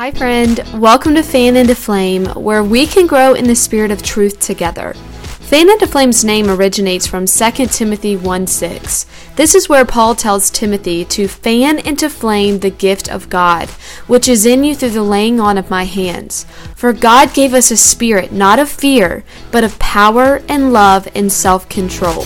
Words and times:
Hi, 0.00 0.10
friend. 0.12 0.64
Welcome 0.72 1.14
to 1.16 1.22
Fan 1.22 1.58
into 1.58 1.74
Flame, 1.74 2.24
where 2.28 2.64
we 2.64 2.86
can 2.86 3.06
grow 3.06 3.34
in 3.34 3.46
the 3.46 3.54
spirit 3.54 3.90
of 3.90 4.02
truth 4.02 4.40
together. 4.40 4.94
Fan 4.94 5.68
into 5.68 5.86
Flame's 5.86 6.24
name 6.24 6.48
originates 6.48 7.06
from 7.06 7.26
2 7.26 7.66
Timothy 7.66 8.16
1 8.16 8.46
6. 8.46 9.04
This 9.36 9.54
is 9.54 9.68
where 9.68 9.84
Paul 9.84 10.14
tells 10.14 10.48
Timothy 10.48 11.04
to 11.04 11.28
fan 11.28 11.80
into 11.80 12.08
flame 12.08 12.60
the 12.60 12.70
gift 12.70 13.10
of 13.10 13.28
God, 13.28 13.68
which 14.06 14.26
is 14.26 14.46
in 14.46 14.64
you 14.64 14.74
through 14.74 14.88
the 14.88 15.02
laying 15.02 15.38
on 15.38 15.58
of 15.58 15.68
my 15.68 15.84
hands. 15.84 16.46
For 16.74 16.94
God 16.94 17.34
gave 17.34 17.52
us 17.52 17.70
a 17.70 17.76
spirit 17.76 18.32
not 18.32 18.58
of 18.58 18.70
fear, 18.70 19.22
but 19.52 19.64
of 19.64 19.78
power 19.78 20.40
and 20.48 20.72
love 20.72 21.08
and 21.14 21.30
self 21.30 21.68
control. 21.68 22.24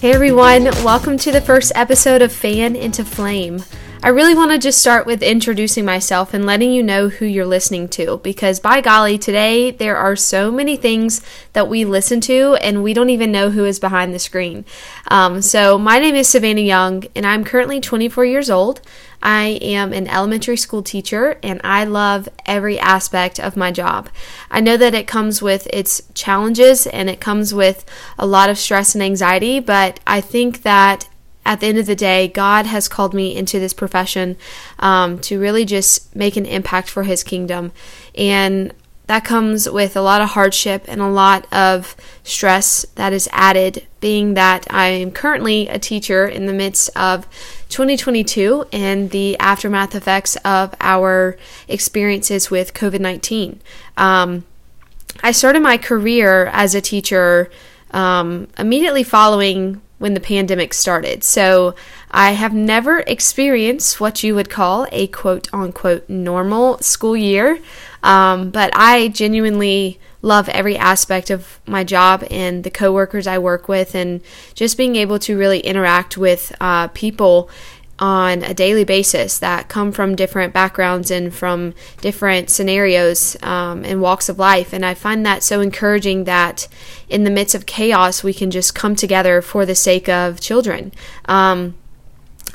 Hey 0.00 0.12
everyone, 0.12 0.66
welcome 0.84 1.16
to 1.18 1.32
the 1.32 1.40
first 1.40 1.72
episode 1.74 2.22
of 2.22 2.32
Fan 2.32 2.76
into 2.76 3.04
Flame. 3.04 3.64
I 4.00 4.10
really 4.10 4.34
want 4.36 4.52
to 4.52 4.58
just 4.58 4.78
start 4.78 5.06
with 5.06 5.24
introducing 5.24 5.84
myself 5.84 6.32
and 6.32 6.46
letting 6.46 6.70
you 6.70 6.84
know 6.84 7.08
who 7.08 7.26
you're 7.26 7.44
listening 7.44 7.88
to 7.88 8.18
because, 8.18 8.60
by 8.60 8.80
golly, 8.80 9.18
today 9.18 9.72
there 9.72 9.96
are 9.96 10.14
so 10.14 10.52
many 10.52 10.76
things 10.76 11.20
that 11.52 11.68
we 11.68 11.84
listen 11.84 12.20
to 12.22 12.54
and 12.62 12.84
we 12.84 12.94
don't 12.94 13.10
even 13.10 13.32
know 13.32 13.50
who 13.50 13.64
is 13.64 13.80
behind 13.80 14.14
the 14.14 14.20
screen. 14.20 14.64
Um, 15.10 15.42
so, 15.42 15.78
my 15.78 15.98
name 15.98 16.14
is 16.14 16.28
Savannah 16.28 16.60
Young 16.60 17.06
and 17.16 17.26
I'm 17.26 17.44
currently 17.44 17.80
24 17.80 18.24
years 18.24 18.48
old. 18.48 18.80
I 19.20 19.58
am 19.62 19.92
an 19.92 20.06
elementary 20.06 20.56
school 20.56 20.84
teacher 20.84 21.40
and 21.42 21.60
I 21.64 21.82
love 21.82 22.28
every 22.46 22.78
aspect 22.78 23.40
of 23.40 23.56
my 23.56 23.72
job. 23.72 24.10
I 24.48 24.60
know 24.60 24.76
that 24.76 24.94
it 24.94 25.08
comes 25.08 25.42
with 25.42 25.66
its 25.72 26.02
challenges 26.14 26.86
and 26.86 27.10
it 27.10 27.20
comes 27.20 27.52
with 27.52 27.84
a 28.16 28.26
lot 28.26 28.48
of 28.48 28.58
stress 28.58 28.94
and 28.94 29.02
anxiety, 29.02 29.58
but 29.58 29.98
I 30.06 30.20
think 30.20 30.62
that 30.62 31.08
at 31.48 31.60
the 31.60 31.66
end 31.66 31.78
of 31.78 31.86
the 31.86 31.96
day, 31.96 32.28
God 32.28 32.66
has 32.66 32.88
called 32.88 33.14
me 33.14 33.34
into 33.34 33.58
this 33.58 33.72
profession 33.72 34.36
um, 34.78 35.18
to 35.20 35.40
really 35.40 35.64
just 35.64 36.14
make 36.14 36.36
an 36.36 36.44
impact 36.44 36.90
for 36.90 37.04
His 37.04 37.24
kingdom. 37.24 37.72
And 38.14 38.74
that 39.06 39.24
comes 39.24 39.68
with 39.68 39.96
a 39.96 40.02
lot 40.02 40.20
of 40.20 40.28
hardship 40.28 40.84
and 40.86 41.00
a 41.00 41.08
lot 41.08 41.50
of 41.50 41.96
stress 42.22 42.84
that 42.96 43.14
is 43.14 43.30
added, 43.32 43.86
being 44.00 44.34
that 44.34 44.66
I 44.68 44.88
am 44.88 45.10
currently 45.10 45.68
a 45.68 45.78
teacher 45.78 46.26
in 46.26 46.44
the 46.44 46.52
midst 46.52 46.90
of 46.94 47.26
2022 47.70 48.66
and 48.70 49.10
the 49.10 49.38
aftermath 49.38 49.94
effects 49.94 50.36
of 50.44 50.74
our 50.82 51.38
experiences 51.66 52.50
with 52.50 52.74
COVID 52.74 53.00
19. 53.00 53.58
Um, 53.96 54.44
I 55.22 55.32
started 55.32 55.60
my 55.60 55.78
career 55.78 56.50
as 56.52 56.74
a 56.74 56.82
teacher 56.82 57.50
um, 57.92 58.48
immediately 58.58 59.02
following 59.02 59.80
when 59.98 60.14
the 60.14 60.20
pandemic 60.20 60.72
started. 60.72 61.24
So 61.24 61.74
I 62.10 62.32
have 62.32 62.54
never 62.54 63.00
experienced 63.00 64.00
what 64.00 64.22
you 64.22 64.34
would 64.34 64.48
call 64.48 64.86
a 64.92 65.08
quote 65.08 65.48
unquote 65.52 66.08
normal 66.08 66.78
school 66.78 67.16
year, 67.16 67.58
um, 68.02 68.50
but 68.50 68.70
I 68.74 69.08
genuinely 69.08 70.00
love 70.20 70.48
every 70.48 70.76
aspect 70.76 71.30
of 71.30 71.60
my 71.66 71.84
job 71.84 72.24
and 72.30 72.64
the 72.64 72.70
coworkers 72.70 73.26
I 73.26 73.38
work 73.38 73.68
with, 73.68 73.94
and 73.94 74.20
just 74.54 74.76
being 74.76 74.96
able 74.96 75.18
to 75.20 75.38
really 75.38 75.60
interact 75.60 76.16
with 76.16 76.54
uh, 76.60 76.88
people 76.88 77.50
on 77.98 78.42
a 78.44 78.54
daily 78.54 78.84
basis 78.84 79.38
that 79.38 79.68
come 79.68 79.90
from 79.92 80.14
different 80.14 80.52
backgrounds 80.52 81.10
and 81.10 81.34
from 81.34 81.74
different 82.00 82.48
scenarios 82.50 83.36
um, 83.42 83.84
and 83.84 84.00
walks 84.00 84.28
of 84.28 84.38
life. 84.38 84.72
And 84.72 84.84
I 84.84 84.94
find 84.94 85.26
that 85.26 85.42
so 85.42 85.60
encouraging 85.60 86.24
that 86.24 86.68
in 87.08 87.24
the 87.24 87.30
midst 87.30 87.54
of 87.54 87.66
chaos, 87.66 88.22
we 88.22 88.32
can 88.32 88.50
just 88.50 88.74
come 88.74 88.94
together 88.94 89.42
for 89.42 89.66
the 89.66 89.74
sake 89.74 90.08
of 90.08 90.40
children. 90.40 90.92
Um, 91.24 91.74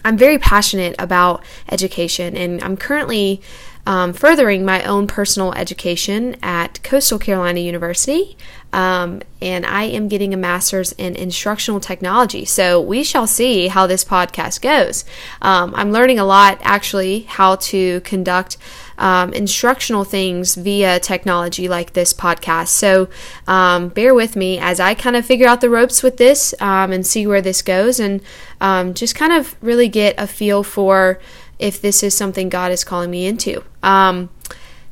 I'm 0.06 0.18
very 0.18 0.38
passionate 0.38 0.96
about 1.00 1.44
education, 1.70 2.36
and 2.36 2.62
I'm 2.64 2.76
currently 2.76 3.42
um, 3.86 4.14
furthering 4.14 4.66
my 4.66 4.84
own 4.84 5.08
personal 5.08 5.54
education 5.54 6.36
at 6.42 6.82
Coastal 6.84 7.20
Carolina 7.20 7.60
University. 7.60 8.38
Um, 8.74 9.22
and 9.40 9.66
I 9.66 9.84
am 9.84 10.08
getting 10.08 10.34
a 10.34 10.38
master's 10.38 10.94
in 10.94 11.16
instructional 11.16 11.80
technology. 11.80 12.44
So 12.44 12.82
we 12.82 13.04
shall 13.04 13.28
see 13.28 13.68
how 13.68 13.86
this 13.88 14.04
podcast 14.04 14.62
goes. 14.62 15.06
Um, 15.42 15.74
I'm 15.76 15.92
learning 15.92 16.18
a 16.18 16.26
lot 16.26 16.60
actually 16.64 17.22
how 17.22 17.58
to 17.58 18.02
conduct 18.02 18.58
um, 18.98 19.32
instructional 19.34 20.04
things 20.04 20.56
via 20.56 21.00
technology 21.00 21.68
like 21.68 21.94
this 21.94 22.14
podcast. 22.14 22.70
So 22.70 23.10
um, 23.48 23.90
bear 23.90 24.14
with 24.14 24.36
me 24.36 24.58
as 24.58 24.80
I 24.80 24.96
kind 24.96 25.16
of 25.16 25.26
figure 25.26 25.48
out 25.48 25.62
the 25.62 25.70
ropes 25.70 26.02
with 26.02 26.18
this 26.18 26.54
um, 26.60 26.92
and 26.92 27.06
see 27.06 27.28
where 27.28 27.42
this 27.42 27.62
goes 27.62 28.00
and 28.00 28.22
um, 28.60 28.94
just 28.94 29.16
kind 29.16 29.34
of 29.34 29.56
really 29.62 29.88
get 29.88 30.16
a 30.18 30.26
feel 30.26 30.64
for 30.64 31.20
if 31.60 31.80
this 31.80 32.02
is 32.02 32.16
something 32.16 32.50
God 32.50 32.72
is 32.72 32.84
calling 32.84 33.12
me 33.12 33.28
into. 33.28 33.64
Um, 33.84 34.30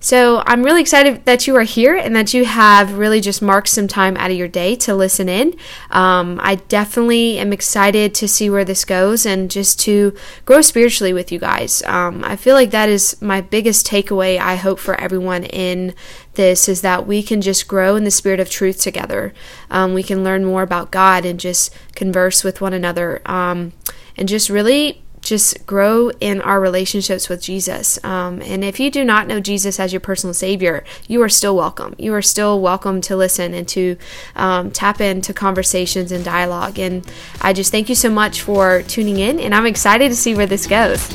so 0.03 0.41
I'm 0.47 0.63
really 0.63 0.81
excited 0.81 1.25
that 1.25 1.45
you 1.45 1.55
are 1.55 1.63
here 1.63 1.95
and 1.95 2.15
that 2.15 2.33
you 2.33 2.43
have 2.43 2.97
really 2.97 3.21
just 3.21 3.39
marked 3.39 3.69
some 3.69 3.87
time 3.87 4.17
out 4.17 4.31
of 4.31 4.35
your 4.35 4.47
day 4.47 4.75
to 4.77 4.95
listen 4.95 5.29
in. 5.29 5.55
Um, 5.91 6.39
I 6.41 6.55
definitely 6.55 7.37
am 7.37 7.53
excited 7.53 8.15
to 8.15 8.27
see 8.27 8.49
where 8.49 8.65
this 8.65 8.83
goes 8.83 9.27
and 9.27 9.51
just 9.51 9.79
to 9.81 10.15
grow 10.43 10.61
spiritually 10.61 11.13
with 11.13 11.31
you 11.31 11.37
guys. 11.37 11.83
Um, 11.83 12.23
I 12.23 12.35
feel 12.35 12.55
like 12.55 12.71
that 12.71 12.89
is 12.89 13.21
my 13.21 13.41
biggest 13.41 13.85
takeaway. 13.85 14.39
I 14.39 14.55
hope 14.55 14.79
for 14.79 14.99
everyone 14.99 15.43
in 15.43 15.93
this 16.33 16.67
is 16.67 16.81
that 16.81 17.05
we 17.05 17.21
can 17.21 17.39
just 17.39 17.67
grow 17.67 17.95
in 17.95 18.03
the 18.03 18.09
spirit 18.09 18.39
of 18.39 18.49
truth 18.49 18.81
together. 18.81 19.35
Um, 19.69 19.93
we 19.93 20.01
can 20.01 20.23
learn 20.23 20.43
more 20.45 20.63
about 20.63 20.89
God 20.89 21.25
and 21.25 21.39
just 21.39 21.71
converse 21.93 22.43
with 22.43 22.59
one 22.59 22.73
another 22.73 23.21
um, 23.27 23.73
and 24.17 24.27
just 24.27 24.49
really 24.49 25.00
just 25.21 25.65
grow 25.65 26.09
in 26.19 26.41
our 26.41 26.59
relationships 26.59 27.29
with 27.29 27.41
Jesus. 27.41 28.03
Um, 28.03 28.41
and 28.41 28.63
if 28.63 28.79
you 28.79 28.91
do 28.91 29.03
not 29.03 29.27
know 29.27 29.39
Jesus 29.39 29.79
as 29.79 29.93
your 29.93 29.99
personal 29.99 30.33
Savior, 30.33 30.83
you 31.07 31.21
are 31.21 31.29
still 31.29 31.55
welcome. 31.55 31.95
You 31.97 32.13
are 32.13 32.21
still 32.21 32.59
welcome 32.59 33.01
to 33.01 33.15
listen 33.15 33.53
and 33.53 33.67
to 33.69 33.97
um, 34.35 34.71
tap 34.71 34.99
into 34.99 35.33
conversations 35.33 36.11
and 36.11 36.25
dialogue. 36.25 36.79
And 36.79 37.05
I 37.41 37.53
just 37.53 37.71
thank 37.71 37.89
you 37.89 37.95
so 37.95 38.09
much 38.09 38.41
for 38.41 38.81
tuning 38.83 39.19
in, 39.19 39.39
and 39.39 39.53
I'm 39.53 39.65
excited 39.65 40.09
to 40.09 40.15
see 40.15 40.35
where 40.35 40.47
this 40.47 40.67
goes. 40.67 41.07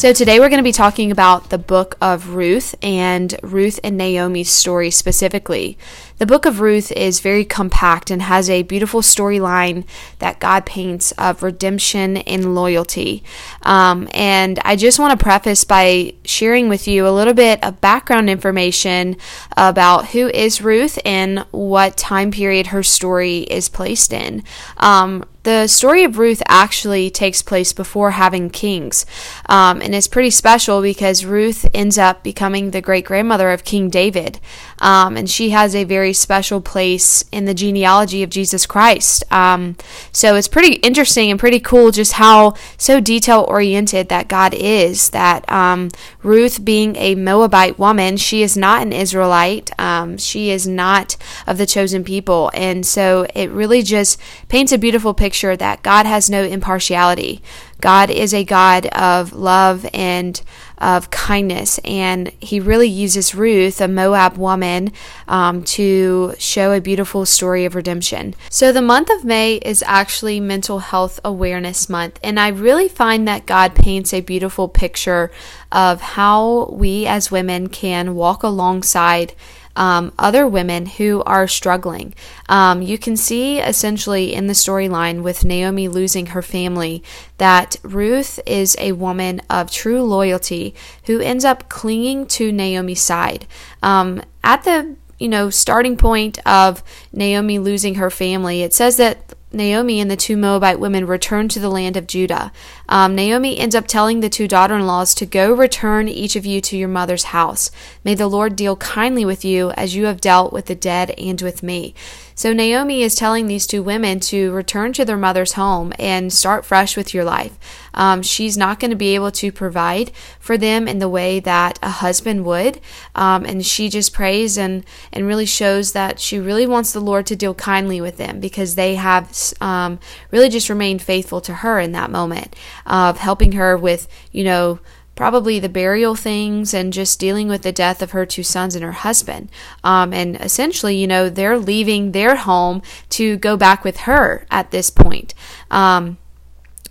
So, 0.00 0.14
today 0.14 0.40
we're 0.40 0.48
going 0.48 0.60
to 0.60 0.62
be 0.62 0.72
talking 0.72 1.12
about 1.12 1.50
the 1.50 1.58
book 1.58 1.98
of 2.00 2.30
Ruth 2.30 2.74
and 2.80 3.38
Ruth 3.42 3.78
and 3.84 3.98
Naomi's 3.98 4.48
story 4.48 4.90
specifically. 4.90 5.76
The 6.20 6.26
book 6.26 6.44
of 6.44 6.60
Ruth 6.60 6.92
is 6.92 7.20
very 7.20 7.46
compact 7.46 8.10
and 8.10 8.20
has 8.20 8.50
a 8.50 8.62
beautiful 8.62 9.00
storyline 9.00 9.86
that 10.18 10.38
God 10.38 10.66
paints 10.66 11.12
of 11.12 11.42
redemption 11.42 12.18
and 12.18 12.54
loyalty. 12.54 13.24
Um, 13.62 14.06
and 14.12 14.58
I 14.62 14.76
just 14.76 14.98
want 14.98 15.18
to 15.18 15.24
preface 15.24 15.64
by 15.64 16.12
sharing 16.26 16.68
with 16.68 16.86
you 16.86 17.08
a 17.08 17.08
little 17.08 17.32
bit 17.32 17.64
of 17.64 17.80
background 17.80 18.28
information 18.28 19.16
about 19.56 20.08
who 20.08 20.28
is 20.28 20.60
Ruth 20.60 20.98
and 21.06 21.46
what 21.52 21.96
time 21.96 22.30
period 22.32 22.66
her 22.66 22.82
story 22.82 23.38
is 23.38 23.70
placed 23.70 24.12
in. 24.12 24.44
Um, 24.76 25.24
the 25.42 25.68
story 25.68 26.04
of 26.04 26.18
Ruth 26.18 26.42
actually 26.46 27.08
takes 27.08 27.40
place 27.40 27.72
before 27.72 28.10
having 28.10 28.50
kings, 28.50 29.06
um, 29.46 29.80
and 29.80 29.94
it's 29.94 30.06
pretty 30.06 30.28
special 30.28 30.82
because 30.82 31.24
Ruth 31.24 31.66
ends 31.72 31.96
up 31.96 32.22
becoming 32.22 32.70
the 32.70 32.82
great 32.82 33.06
grandmother 33.06 33.50
of 33.50 33.64
King 33.64 33.88
David, 33.88 34.38
um, 34.80 35.16
and 35.16 35.30
she 35.30 35.50
has 35.50 35.74
a 35.74 35.84
very 35.84 36.09
special 36.12 36.60
place 36.60 37.24
in 37.32 37.44
the 37.44 37.54
genealogy 37.54 38.22
of 38.22 38.30
Jesus 38.30 38.66
Christ. 38.66 39.24
Um, 39.32 39.76
so 40.12 40.34
it's 40.36 40.48
pretty 40.48 40.74
interesting 40.76 41.30
and 41.30 41.40
pretty 41.40 41.60
cool 41.60 41.90
just 41.90 42.14
how 42.14 42.54
so 42.76 43.00
detail 43.00 43.44
oriented 43.48 44.08
that 44.08 44.28
God 44.28 44.54
is. 44.54 45.10
That 45.10 45.50
um, 45.50 45.90
Ruth, 46.22 46.64
being 46.64 46.96
a 46.96 47.14
Moabite 47.14 47.78
woman, 47.78 48.16
she 48.16 48.42
is 48.42 48.56
not 48.56 48.82
an 48.82 48.92
Israelite, 48.92 49.70
um, 49.78 50.18
she 50.18 50.50
is 50.50 50.66
not 50.66 51.16
of 51.46 51.58
the 51.58 51.66
chosen 51.66 52.04
people, 52.04 52.50
and 52.54 52.84
so 52.84 53.26
it 53.34 53.50
really 53.50 53.82
just 53.82 54.20
paints 54.48 54.72
a 54.72 54.78
beautiful 54.78 55.14
picture 55.14 55.56
that 55.56 55.82
God 55.82 56.06
has 56.06 56.28
no 56.30 56.42
impartiality. 56.42 57.42
God 57.80 58.10
is 58.10 58.34
a 58.34 58.44
God 58.44 58.86
of 58.86 59.32
love 59.32 59.86
and 59.94 60.40
of 60.80 61.10
kindness, 61.10 61.78
and 61.84 62.32
He 62.40 62.60
really 62.60 62.88
uses 62.88 63.34
Ruth, 63.34 63.80
a 63.80 63.88
Moab 63.88 64.36
woman, 64.36 64.92
um, 65.28 65.62
to 65.64 66.34
show 66.38 66.72
a 66.72 66.80
beautiful 66.80 67.26
story 67.26 67.64
of 67.64 67.74
redemption. 67.74 68.34
So, 68.48 68.72
the 68.72 68.82
month 68.82 69.10
of 69.10 69.24
May 69.24 69.56
is 69.56 69.82
actually 69.86 70.40
Mental 70.40 70.78
Health 70.78 71.20
Awareness 71.24 71.88
Month, 71.88 72.18
and 72.22 72.40
I 72.40 72.48
really 72.48 72.88
find 72.88 73.28
that 73.28 73.46
God 73.46 73.74
paints 73.74 74.14
a 74.14 74.20
beautiful 74.20 74.68
picture 74.68 75.30
of 75.72 76.00
how 76.00 76.70
we 76.72 77.06
as 77.06 77.30
women 77.30 77.68
can 77.68 78.14
walk 78.14 78.42
alongside 78.42 79.34
um, 79.76 80.12
other 80.18 80.46
women 80.46 80.86
who 80.86 81.22
are 81.24 81.46
struggling. 81.46 82.14
Um, 82.48 82.82
you 82.82 82.98
can 82.98 83.16
see 83.16 83.60
essentially 83.60 84.34
in 84.34 84.46
the 84.46 84.52
storyline 84.52 85.22
with 85.22 85.44
Naomi 85.44 85.88
losing 85.88 86.26
her 86.26 86.42
family 86.42 87.02
that 87.38 87.76
Ruth 87.82 88.40
is 88.46 88.76
a 88.78 88.92
woman 88.92 89.40
of 89.48 89.70
true 89.70 90.02
loyalty 90.02 90.74
who 91.06 91.20
ends 91.20 91.44
up 91.44 91.68
clinging 91.68 92.26
to 92.26 92.52
Naomi's 92.52 93.02
side. 93.02 93.46
Um, 93.82 94.22
at 94.42 94.64
the 94.64 94.96
you 95.18 95.28
know 95.28 95.50
starting 95.50 95.96
point 95.96 96.38
of 96.46 96.82
Naomi 97.12 97.58
losing 97.58 97.96
her 97.96 98.10
family, 98.10 98.62
it 98.62 98.74
says 98.74 98.96
that 98.96 99.34
Naomi 99.52 100.00
and 100.00 100.10
the 100.10 100.16
two 100.16 100.36
Moabite 100.36 100.78
women 100.78 101.06
return 101.06 101.48
to 101.48 101.58
the 101.58 101.68
land 101.68 101.96
of 101.96 102.06
Judah. 102.06 102.52
Um, 102.90 103.14
Naomi 103.14 103.56
ends 103.56 103.76
up 103.76 103.86
telling 103.86 104.18
the 104.18 104.28
two 104.28 104.48
daughter 104.48 104.74
in 104.74 104.86
laws 104.86 105.14
to 105.14 105.24
go 105.24 105.52
return 105.52 106.08
each 106.08 106.34
of 106.34 106.44
you 106.44 106.60
to 106.62 106.76
your 106.76 106.88
mother's 106.88 107.24
house. 107.24 107.70
May 108.04 108.16
the 108.16 108.26
Lord 108.26 108.56
deal 108.56 108.76
kindly 108.76 109.24
with 109.24 109.44
you 109.44 109.70
as 109.70 109.94
you 109.94 110.06
have 110.06 110.20
dealt 110.20 110.52
with 110.52 110.66
the 110.66 110.74
dead 110.74 111.12
and 111.12 111.40
with 111.40 111.62
me. 111.62 111.94
So 112.34 112.52
Naomi 112.52 113.02
is 113.02 113.14
telling 113.14 113.46
these 113.46 113.66
two 113.66 113.82
women 113.82 114.18
to 114.20 114.50
return 114.50 114.94
to 114.94 115.04
their 115.04 115.18
mother's 115.18 115.52
home 115.52 115.92
and 115.98 116.32
start 116.32 116.64
fresh 116.64 116.96
with 116.96 117.12
your 117.12 117.22
life. 117.22 117.58
Um, 117.92 118.22
she's 118.22 118.56
not 118.56 118.80
going 118.80 118.90
to 118.90 118.96
be 118.96 119.14
able 119.14 119.30
to 119.32 119.52
provide 119.52 120.10
for 120.38 120.56
them 120.56 120.88
in 120.88 121.00
the 121.00 121.08
way 121.08 121.38
that 121.40 121.78
a 121.82 121.90
husband 121.90 122.46
would. 122.46 122.80
Um, 123.14 123.44
and 123.44 123.64
she 123.64 123.90
just 123.90 124.14
prays 124.14 124.56
and, 124.56 124.86
and 125.12 125.26
really 125.26 125.44
shows 125.44 125.92
that 125.92 126.18
she 126.18 126.38
really 126.38 126.66
wants 126.66 126.92
the 126.92 127.00
Lord 127.00 127.26
to 127.26 127.36
deal 127.36 127.54
kindly 127.54 128.00
with 128.00 128.16
them 128.16 128.40
because 128.40 128.74
they 128.74 128.94
have 128.94 129.52
um, 129.60 130.00
really 130.30 130.48
just 130.48 130.70
remained 130.70 131.02
faithful 131.02 131.42
to 131.42 131.56
her 131.56 131.78
in 131.78 131.92
that 131.92 132.10
moment 132.10 132.56
of 132.90 133.18
helping 133.18 133.52
her 133.52 133.78
with, 133.78 134.06
you 134.32 134.44
know, 134.44 134.80
probably 135.14 135.58
the 135.58 135.68
burial 135.68 136.14
things 136.14 136.74
and 136.74 136.92
just 136.92 137.20
dealing 137.20 137.46
with 137.46 137.62
the 137.62 137.72
death 137.72 138.02
of 138.02 138.10
her 138.10 138.26
two 138.26 138.42
sons 138.42 138.74
and 138.74 138.82
her 138.82 138.92
husband. 138.92 139.50
Um, 139.84 140.12
and 140.12 140.36
essentially, 140.36 140.96
you 140.96 141.06
know, 141.06 141.28
they're 141.28 141.58
leaving 141.58 142.12
their 142.12 142.36
home 142.36 142.82
to 143.10 143.36
go 143.36 143.56
back 143.56 143.84
with 143.84 143.98
her 143.98 144.46
at 144.50 144.70
this 144.70 144.90
point. 144.90 145.34
Um, 145.70 146.18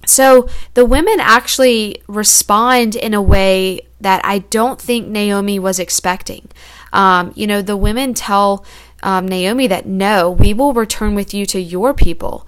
so 0.06 0.48
the 0.76 0.86
women 0.86 1.20
actually 1.20 2.02
respond 2.08 2.96
in 2.96 3.14
a 3.14 3.22
way 3.22 3.82
that 4.00 4.22
I 4.24 4.40
don't 4.40 4.80
think 4.80 5.08
Naomi 5.08 5.60
was 5.60 5.80
expecting. 5.80 6.50
Um, 6.94 7.34
you 7.36 7.46
know, 7.46 7.62
the 7.62 7.78
women 7.78 8.14
tell 8.14 8.66
um, 9.04 9.28
Naomi 9.28 9.68
that 9.68 9.86
no, 9.86 10.30
we 10.30 10.54
will 10.54 10.74
return 10.74 11.16
with 11.16 11.34
you 11.34 11.46
to 11.48 11.60
your 11.60 11.94
people. 11.94 12.48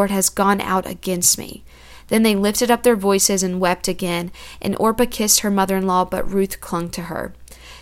has 0.09 0.29
gone 0.29 0.59
out 0.61 0.87
against 0.87 1.37
me. 1.37 1.63
Then 2.07 2.23
they 2.23 2.35
lifted 2.35 2.69
up 2.71 2.83
their 2.83 2.95
voices 2.95 3.43
and 3.43 3.59
wept 3.59 3.87
again, 3.87 4.31
and 4.61 4.75
Orpah 4.77 5.05
kissed 5.09 5.41
her 5.41 5.51
mother 5.51 5.77
in 5.77 5.87
law, 5.87 6.03
but 6.03 6.29
Ruth 6.29 6.59
clung 6.59 6.89
to 6.89 7.03
her. 7.03 7.33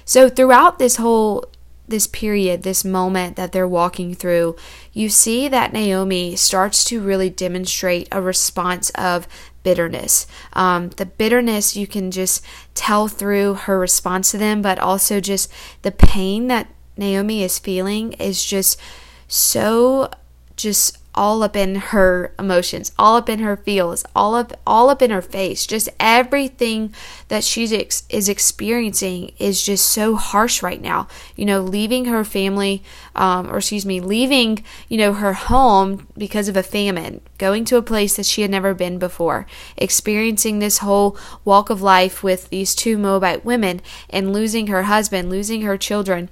So 0.05 0.29
throughout 0.29 0.79
this 0.79 0.97
whole 0.97 1.45
this 1.89 2.07
period, 2.07 2.61
this 2.63 2.85
moment 2.85 3.35
that 3.35 3.51
they're 3.51 3.67
walking 3.67 4.13
through, 4.13 4.55
you 4.93 5.09
see 5.09 5.47
that 5.47 5.73
Naomi 5.73 6.35
starts 6.35 6.83
to 6.85 7.01
really 7.01 7.29
demonstrate 7.29 8.07
a 8.11 8.21
response 8.21 8.91
of 8.91 9.27
bitterness. 9.63 10.27
Um, 10.53 10.89
the 10.89 11.05
bitterness 11.05 11.75
you 11.75 11.87
can 11.87 12.11
just 12.11 12.45
tell 12.75 13.07
through 13.07 13.55
her 13.55 13.79
response 13.79 14.31
to 14.31 14.37
them, 14.37 14.61
but 14.61 14.79
also 14.79 15.19
just 15.19 15.51
the 15.81 15.91
pain 15.91 16.47
that 16.47 16.71
Naomi 16.95 17.43
is 17.43 17.59
feeling 17.59 18.13
is 18.13 18.43
just 18.43 18.79
so 19.27 20.11
just 20.55 20.97
all 21.19 21.43
up 21.43 21.53
in 21.53 21.75
her 21.75 22.33
emotions, 22.39 22.93
all 22.97 23.17
up 23.17 23.27
in 23.27 23.39
her 23.39 23.57
feels, 23.57 24.05
all 24.15 24.35
up 24.35 24.53
all 24.65 24.89
up 24.89 25.01
in 25.01 25.11
her 25.11 25.21
face. 25.21 25.67
Just 25.67 25.89
everything 25.99 26.93
that 27.27 27.43
she 27.43 27.65
ex- 27.75 28.03
is 28.07 28.29
experiencing 28.29 29.33
is 29.37 29.61
just 29.61 29.85
so 29.85 30.15
harsh 30.15 30.63
right 30.63 30.81
now. 30.81 31.09
You 31.35 31.43
know, 31.45 31.59
leaving 31.59 32.05
her 32.05 32.23
family, 32.23 32.83
um, 33.15 33.51
or 33.51 33.57
excuse 33.57 33.85
me, 33.85 33.99
leaving 33.99 34.63
you 34.87 34.97
know 34.97 35.11
her 35.11 35.33
home 35.33 36.07
because 36.17 36.47
of 36.47 36.55
a 36.55 36.63
famine, 36.63 37.19
going 37.37 37.65
to 37.65 37.75
a 37.75 37.81
place 37.81 38.15
that 38.15 38.25
she 38.25 38.41
had 38.41 38.51
never 38.51 38.73
been 38.73 38.97
before, 38.97 39.45
experiencing 39.75 40.59
this 40.59 40.77
whole 40.77 41.17
walk 41.43 41.69
of 41.69 41.81
life 41.81 42.23
with 42.23 42.49
these 42.49 42.73
two 42.73 42.97
Moabite 42.97 43.43
women, 43.43 43.81
and 44.09 44.31
losing 44.31 44.67
her 44.67 44.83
husband, 44.83 45.29
losing 45.29 45.63
her 45.63 45.77
children 45.77 46.29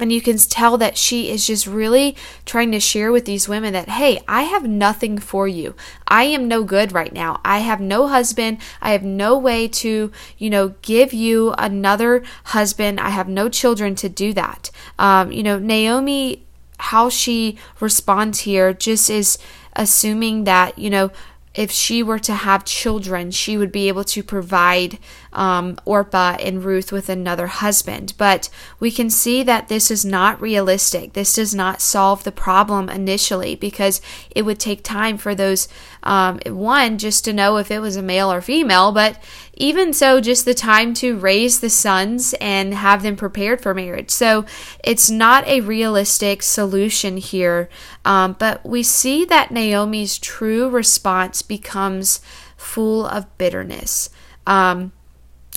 and 0.00 0.10
you 0.10 0.20
can 0.20 0.38
tell 0.38 0.78
that 0.78 0.96
she 0.96 1.30
is 1.30 1.46
just 1.46 1.66
really 1.66 2.16
trying 2.46 2.72
to 2.72 2.80
share 2.80 3.12
with 3.12 3.24
these 3.24 3.48
women 3.48 3.72
that, 3.74 3.90
hey, 3.90 4.20
I 4.26 4.42
have 4.44 4.66
nothing 4.66 5.18
for 5.18 5.46
you. 5.46 5.74
I 6.08 6.24
am 6.24 6.48
no 6.48 6.64
good 6.64 6.92
right 6.92 7.12
now. 7.12 7.40
I 7.44 7.58
have 7.58 7.80
no 7.80 8.08
husband. 8.08 8.58
I 8.80 8.92
have 8.92 9.02
no 9.02 9.36
way 9.38 9.68
to, 9.68 10.10
you 10.38 10.50
know, 10.50 10.74
give 10.82 11.12
you 11.12 11.52
another 11.58 12.24
husband. 12.44 13.00
I 13.00 13.10
have 13.10 13.28
no 13.28 13.48
children 13.48 13.94
to 13.96 14.08
do 14.08 14.32
that. 14.32 14.70
Um, 14.98 15.30
you 15.30 15.42
know, 15.42 15.58
Naomi, 15.58 16.42
how 16.78 17.08
she 17.08 17.58
responds 17.78 18.40
here 18.40 18.72
just 18.72 19.10
is 19.10 19.38
assuming 19.74 20.44
that, 20.44 20.78
you 20.78 20.90
know, 20.90 21.10
if 21.54 21.70
she 21.70 22.02
were 22.02 22.18
to 22.20 22.34
have 22.34 22.64
children, 22.64 23.30
she 23.30 23.56
would 23.58 23.72
be 23.72 23.88
able 23.88 24.04
to 24.04 24.22
provide 24.22 24.98
um, 25.34 25.76
Orpah 25.84 26.36
and 26.40 26.64
Ruth 26.64 26.90
with 26.90 27.08
another 27.08 27.46
husband. 27.46 28.14
But 28.16 28.48
we 28.80 28.90
can 28.90 29.10
see 29.10 29.42
that 29.42 29.68
this 29.68 29.90
is 29.90 30.04
not 30.04 30.40
realistic. 30.40 31.12
This 31.12 31.34
does 31.34 31.54
not 31.54 31.82
solve 31.82 32.24
the 32.24 32.32
problem 32.32 32.88
initially 32.88 33.54
because 33.54 34.00
it 34.30 34.42
would 34.42 34.58
take 34.58 34.82
time 34.82 35.18
for 35.18 35.34
those, 35.34 35.68
um, 36.02 36.40
one, 36.46 36.96
just 36.96 37.24
to 37.26 37.32
know 37.34 37.58
if 37.58 37.70
it 37.70 37.80
was 37.80 37.96
a 37.96 38.02
male 38.02 38.32
or 38.32 38.40
female, 38.40 38.92
but 38.92 39.22
even 39.62 39.92
so, 39.92 40.20
just 40.20 40.44
the 40.44 40.54
time 40.54 40.92
to 40.94 41.16
raise 41.16 41.60
the 41.60 41.70
sons 41.70 42.34
and 42.40 42.74
have 42.74 43.04
them 43.04 43.14
prepared 43.14 43.60
for 43.60 43.72
marriage. 43.72 44.10
So 44.10 44.44
it's 44.82 45.08
not 45.08 45.46
a 45.46 45.60
realistic 45.60 46.42
solution 46.42 47.16
here, 47.16 47.68
um, 48.04 48.34
but 48.40 48.66
we 48.66 48.82
see 48.82 49.24
that 49.26 49.52
Naomi's 49.52 50.18
true 50.18 50.68
response 50.68 51.42
becomes 51.42 52.20
full 52.56 53.06
of 53.06 53.38
bitterness. 53.38 54.10
Um, 54.48 54.90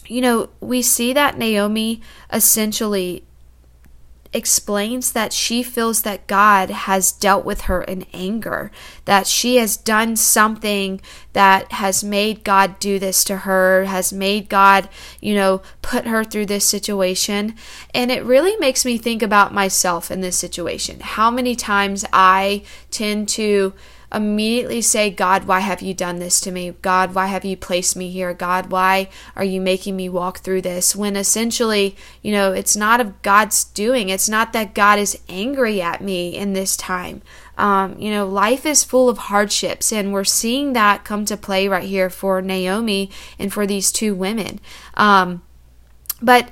you 0.05 0.21
know, 0.21 0.49
we 0.59 0.83
see 0.83 1.11
that 1.13 1.39
Naomi 1.39 1.99
essentially 2.31 3.23
explains 4.35 5.13
that 5.13 5.31
she 5.31 5.63
feels 5.63 6.01
that 6.01 6.27
God 6.27 6.69
has 6.69 7.13
dealt 7.13 7.45
with 7.45 7.61
her 7.61 7.81
in 7.81 8.05
anger, 8.13 8.69
that 9.05 9.27
she 9.27 9.55
has 9.55 9.77
done 9.77 10.17
something 10.17 10.99
that 11.31 11.71
has 11.71 12.03
made 12.03 12.43
God 12.43 12.77
do 12.77 12.99
this 12.99 13.23
to 13.23 13.37
her, 13.37 13.85
has 13.85 14.11
made 14.11 14.49
God, 14.49 14.89
you 15.21 15.35
know, 15.35 15.61
put 15.81 16.05
her 16.05 16.25
through 16.25 16.47
this 16.47 16.67
situation. 16.67 17.55
And 17.93 18.11
it 18.11 18.25
really 18.25 18.57
makes 18.57 18.83
me 18.83 18.97
think 18.97 19.23
about 19.23 19.53
myself 19.53 20.11
in 20.11 20.19
this 20.19 20.37
situation. 20.37 20.99
How 20.99 21.31
many 21.31 21.55
times 21.55 22.03
I 22.11 22.63
tend 22.91 23.29
to 23.29 23.73
immediately 24.15 24.81
say, 24.81 25.09
God, 25.09 25.43
why 25.43 25.59
have 25.59 25.81
you 25.81 25.93
done 25.93 26.19
this 26.19 26.39
to 26.41 26.51
me? 26.51 26.73
God, 26.81 27.13
why 27.13 27.27
have 27.27 27.43
you 27.43 27.57
placed 27.57 27.95
me 27.95 28.09
here? 28.09 28.33
God, 28.33 28.71
why 28.71 29.09
are 29.35 29.43
you 29.43 29.59
making 29.59 29.95
me 29.95 30.07
walk 30.07 30.39
through 30.39 30.61
this? 30.61 30.95
When 30.95 31.17
essentially, 31.17 31.97
you 32.21 32.31
know, 32.31 32.53
it's 32.53 32.77
not 32.77 33.01
of 33.01 33.21
God's 33.21 33.65
doing. 33.65 34.09
It's 34.09 34.29
not 34.29 34.53
that 34.53 34.73
God 34.73 34.99
is 34.99 35.19
angry 35.27 35.81
at 35.81 36.01
me 36.01 36.35
in 36.35 36.53
this 36.53 36.77
time. 36.77 37.21
Um, 37.57 37.99
you 37.99 38.09
know, 38.09 38.25
life 38.25 38.65
is 38.65 38.83
full 38.83 39.09
of 39.09 39.17
hardships, 39.17 39.91
and 39.91 40.13
we're 40.13 40.23
seeing 40.23 40.73
that 40.73 41.05
come 41.05 41.25
to 41.25 41.37
play 41.37 41.67
right 41.67 41.87
here 41.87 42.09
for 42.09 42.41
Naomi 42.41 43.11
and 43.37 43.51
for 43.51 43.67
these 43.67 43.91
two 43.91 44.15
women. 44.15 44.59
Um, 44.95 45.41
but 46.21 46.51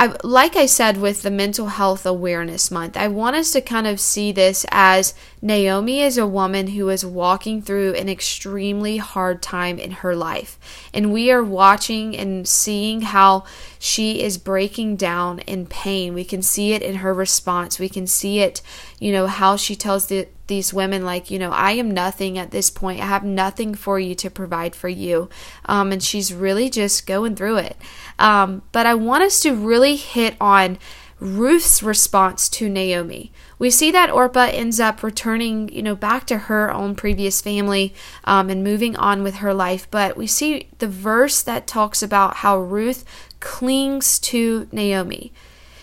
I, 0.00 0.14
like 0.22 0.54
I 0.54 0.66
said 0.66 0.98
with 0.98 1.22
the 1.22 1.30
Mental 1.30 1.66
Health 1.66 2.06
Awareness 2.06 2.70
Month, 2.70 2.96
I 2.96 3.08
want 3.08 3.34
us 3.34 3.50
to 3.52 3.60
kind 3.60 3.86
of 3.86 3.98
see 3.98 4.30
this 4.30 4.64
as 4.70 5.12
Naomi 5.40 6.00
is 6.00 6.18
a 6.18 6.26
woman 6.26 6.68
who 6.68 6.88
is 6.88 7.04
walking 7.04 7.62
through 7.62 7.94
an 7.94 8.08
extremely 8.08 8.96
hard 8.96 9.40
time 9.40 9.78
in 9.78 9.90
her 9.92 10.16
life. 10.16 10.58
And 10.92 11.12
we 11.12 11.30
are 11.30 11.42
watching 11.42 12.16
and 12.16 12.46
seeing 12.46 13.02
how 13.02 13.44
she 13.78 14.22
is 14.22 14.38
breaking 14.38 14.96
down 14.96 15.38
in 15.40 15.66
pain. 15.66 16.14
We 16.14 16.24
can 16.24 16.42
see 16.42 16.72
it 16.72 16.82
in 16.82 16.96
her 16.96 17.14
response. 17.14 17.78
We 17.78 17.88
can 17.88 18.06
see 18.06 18.40
it, 18.40 18.62
you 18.98 19.12
know, 19.12 19.26
how 19.26 19.56
she 19.56 19.76
tells 19.76 20.08
the, 20.08 20.28
these 20.48 20.74
women, 20.74 21.04
like, 21.04 21.30
you 21.30 21.38
know, 21.38 21.50
I 21.50 21.72
am 21.72 21.90
nothing 21.92 22.36
at 22.36 22.50
this 22.50 22.70
point. 22.70 23.00
I 23.00 23.06
have 23.06 23.24
nothing 23.24 23.74
for 23.74 24.00
you 24.00 24.14
to 24.16 24.30
provide 24.30 24.74
for 24.74 24.88
you. 24.88 25.28
Um, 25.66 25.92
and 25.92 26.02
she's 26.02 26.32
really 26.32 26.68
just 26.68 27.06
going 27.06 27.36
through 27.36 27.58
it. 27.58 27.76
Um, 28.18 28.62
but 28.72 28.86
I 28.86 28.94
want 28.94 29.22
us 29.22 29.40
to 29.40 29.54
really 29.54 29.96
hit 29.96 30.36
on 30.40 30.78
Ruth's 31.20 31.82
response 31.82 32.48
to 32.50 32.68
Naomi. 32.68 33.32
We 33.58 33.70
see 33.70 33.90
that 33.90 34.10
Orpah 34.10 34.50
ends 34.52 34.78
up 34.78 35.02
returning, 35.02 35.68
you 35.70 35.82
know, 35.82 35.96
back 35.96 36.26
to 36.28 36.38
her 36.38 36.72
own 36.72 36.94
previous 36.94 37.40
family 37.40 37.92
um, 38.24 38.48
and 38.48 38.62
moving 38.62 38.94
on 38.96 39.22
with 39.24 39.36
her 39.36 39.52
life. 39.52 39.90
But 39.90 40.16
we 40.16 40.28
see 40.28 40.68
the 40.78 40.86
verse 40.86 41.42
that 41.42 41.66
talks 41.66 42.02
about 42.02 42.36
how 42.36 42.58
Ruth 42.58 43.04
clings 43.40 44.18
to 44.20 44.68
Naomi. 44.70 45.32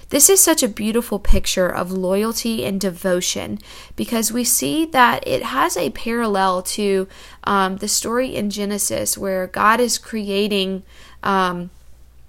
This 0.10 0.30
is 0.30 0.40
such 0.40 0.64
a 0.64 0.70
beautiful 0.70 1.20
picture 1.20 1.68
of 1.68 1.92
loyalty 1.92 2.64
and 2.64 2.80
devotion 2.80 3.60
because 3.96 4.32
we 4.32 4.44
see 4.44 4.86
that 4.86 5.28
it 5.28 5.44
has 5.44 5.76
a 5.76 5.90
parallel 5.90 6.62
to 6.62 7.08
um, 7.44 7.78
the 7.78 7.88
story 7.88 8.36
in 8.36 8.50
Genesis 8.50 9.18
where 9.18 9.48
God 9.48 9.82
is 9.82 9.98
creating. 9.98 10.84
Um, 11.24 11.72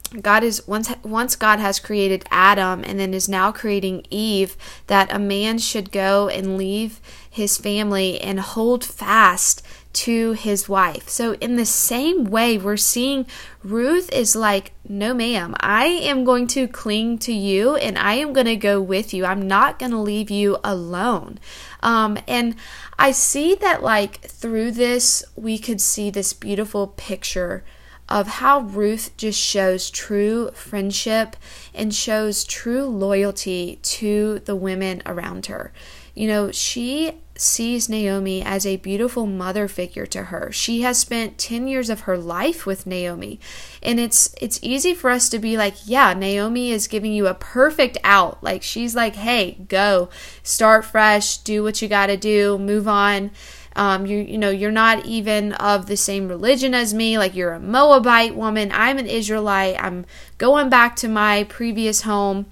God 0.09 0.45
is 0.45 0.67
once 0.69 0.91
once 1.03 1.37
God 1.37 1.59
has 1.59 1.81
created 1.81 2.25
Adam 2.31 2.85
and 2.85 2.99
then 2.99 3.13
is 3.13 3.29
now 3.29 3.51
creating 3.51 4.07
Eve 4.11 4.57
that 4.87 5.13
a 5.13 5.19
man 5.19 5.59
should 5.59 5.91
go 5.91 6.29
and 6.29 6.57
leave 6.57 7.01
his 7.29 7.59
family 7.59 8.21
and 8.21 8.39
hold 8.41 8.85
fast 8.85 9.63
to 9.93 10.33
his 10.33 10.69
wife. 10.69 11.09
So 11.09 11.33
in 11.35 11.57
the 11.57 11.65
same 11.65 12.25
way 12.25 12.59
we're 12.59 12.77
seeing 12.77 13.27
Ruth 13.65 14.13
is 14.13 14.37
like, 14.37 14.73
"No 14.89 15.13
ma'am, 15.13 15.57
I 15.59 15.87
am 15.87 16.25
going 16.25 16.47
to 16.49 16.69
cling 16.69 17.19
to 17.21 17.33
you 17.33 17.77
and 17.77 17.99
I 17.99 18.15
am 18.15 18.33
going 18.33 18.47
to 18.47 18.57
go 18.57 18.81
with 18.81 19.13
you. 19.13 19.25
I'm 19.25 19.49
not 19.49 19.79
going 19.79 19.93
to 19.93 19.99
leave 19.99 20.31
you 20.31 20.59
alone." 20.63 21.39
Um, 21.83 22.19
and 22.29 22.55
I 22.99 23.11
see 23.11 23.55
that 23.57 23.83
like 23.83 24.21
through 24.21 24.73
this 24.73 25.25
we 25.35 25.59
could 25.59 25.81
see 25.81 26.11
this 26.11 26.33
beautiful 26.33 26.87
picture 26.87 27.65
of 28.09 28.27
how 28.29 28.61
Ruth 28.61 29.17
just 29.17 29.39
shows 29.39 29.91
true 29.91 30.51
friendship 30.53 31.37
and 31.75 31.95
shows 31.95 32.45
true 32.45 32.85
loyalty 32.85 33.79
to 33.83 34.41
the 34.41 34.57
women 34.57 35.03
around 35.05 35.47
her. 35.47 35.73
You 36.15 36.29
know, 36.29 36.51
she 36.51 37.13
sees 37.37 37.89
Naomi 37.89 38.43
as 38.43 38.65
a 38.65 38.77
beautiful 38.77 39.27
mother 39.27 39.69
figure 39.69 40.07
to 40.07 40.25
her. 40.25 40.51
She 40.51 40.81
has 40.81 40.99
spent 40.99 41.37
10 41.37 41.69
years 41.69 41.91
of 41.91 42.01
her 42.01 42.17
life 42.17 42.65
with 42.65 42.87
Naomi. 42.87 43.39
And 43.83 44.01
it's 44.01 44.35
it's 44.41 44.59
easy 44.63 44.95
for 44.95 45.11
us 45.11 45.29
to 45.29 45.39
be 45.39 45.57
like, 45.57 45.75
yeah, 45.85 46.15
Naomi 46.15 46.71
is 46.71 46.89
giving 46.89 47.13
you 47.13 47.27
a 47.27 47.35
perfect 47.35 47.99
out. 48.03 48.43
Like 48.43 48.63
she's 48.63 48.97
like, 48.97 49.17
"Hey, 49.17 49.59
go. 49.69 50.09
Start 50.43 50.85
fresh, 50.85 51.37
do 51.39 51.63
what 51.63 51.83
you 51.83 51.89
got 51.89 52.07
to 52.07 52.17
do, 52.17 52.59
move 52.59 52.89
on." 52.89 53.31
Um, 53.77 54.07
you 54.07 54.19
you 54.19 54.39
know 54.39 54.51
you're 54.51 54.73
not 54.73 55.05
even 55.05 55.53
of 55.55 55.87
the 55.87 55.97
same 55.97 56.29
religion 56.29 56.75
as 56.75 56.95
me. 56.95 57.19
Like 57.19 57.35
you're 57.35 57.53
a 57.53 57.61
Moabite 57.61 58.35
woman. 58.35 58.71
I'm 58.73 58.99
an 58.99 59.07
Israelite. 59.07 59.77
I'm 59.79 60.07
going 60.39 60.69
back 60.69 60.97
to 60.97 61.09
my 61.09 61.45
previous 61.45 62.03
home. 62.03 62.47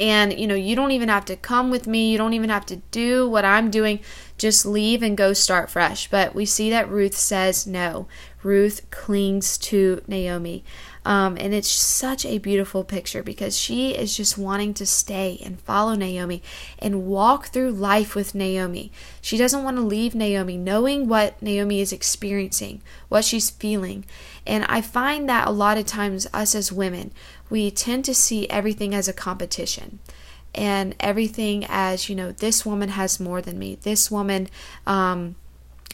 And 0.00 0.38
you 0.38 0.46
know, 0.46 0.54
you 0.54 0.74
don't 0.76 0.90
even 0.90 1.08
have 1.08 1.24
to 1.26 1.36
come 1.36 1.70
with 1.70 1.86
me. 1.86 2.10
You 2.10 2.18
don't 2.18 2.34
even 2.34 2.50
have 2.50 2.66
to 2.66 2.76
do 2.90 3.28
what 3.28 3.44
I'm 3.44 3.70
doing. 3.70 4.00
Just 4.36 4.66
leave 4.66 5.02
and 5.02 5.16
go 5.16 5.32
start 5.32 5.70
fresh. 5.70 6.10
But 6.10 6.34
we 6.34 6.44
see 6.44 6.70
that 6.70 6.90
Ruth 6.90 7.16
says 7.16 7.66
no. 7.66 8.06
Ruth 8.48 8.90
clings 8.90 9.58
to 9.58 10.00
Naomi. 10.08 10.64
Um, 11.04 11.36
and 11.36 11.52
it's 11.52 11.70
such 11.70 12.24
a 12.24 12.38
beautiful 12.38 12.82
picture 12.82 13.22
because 13.22 13.58
she 13.58 13.90
is 13.90 14.16
just 14.16 14.38
wanting 14.38 14.72
to 14.74 14.86
stay 14.86 15.38
and 15.44 15.60
follow 15.60 15.94
Naomi 15.94 16.42
and 16.78 17.06
walk 17.06 17.48
through 17.48 17.72
life 17.72 18.14
with 18.14 18.34
Naomi. 18.34 18.90
She 19.20 19.36
doesn't 19.36 19.64
want 19.64 19.76
to 19.76 19.82
leave 19.82 20.14
Naomi, 20.14 20.56
knowing 20.56 21.08
what 21.08 21.40
Naomi 21.42 21.80
is 21.80 21.92
experiencing, 21.92 22.80
what 23.10 23.24
she's 23.24 23.50
feeling. 23.50 24.06
And 24.46 24.64
I 24.64 24.80
find 24.80 25.28
that 25.28 25.46
a 25.46 25.52
lot 25.52 25.76
of 25.76 25.84
times, 25.84 26.26
us 26.32 26.54
as 26.54 26.72
women, 26.72 27.12
we 27.50 27.70
tend 27.70 28.06
to 28.06 28.14
see 28.14 28.48
everything 28.48 28.94
as 28.94 29.08
a 29.08 29.12
competition 29.12 29.98
and 30.54 30.94
everything 31.00 31.66
as, 31.68 32.08
you 32.08 32.16
know, 32.16 32.32
this 32.32 32.64
woman 32.64 32.90
has 32.90 33.20
more 33.20 33.42
than 33.42 33.58
me. 33.58 33.76
This 33.82 34.10
woman, 34.10 34.48
um, 34.86 35.36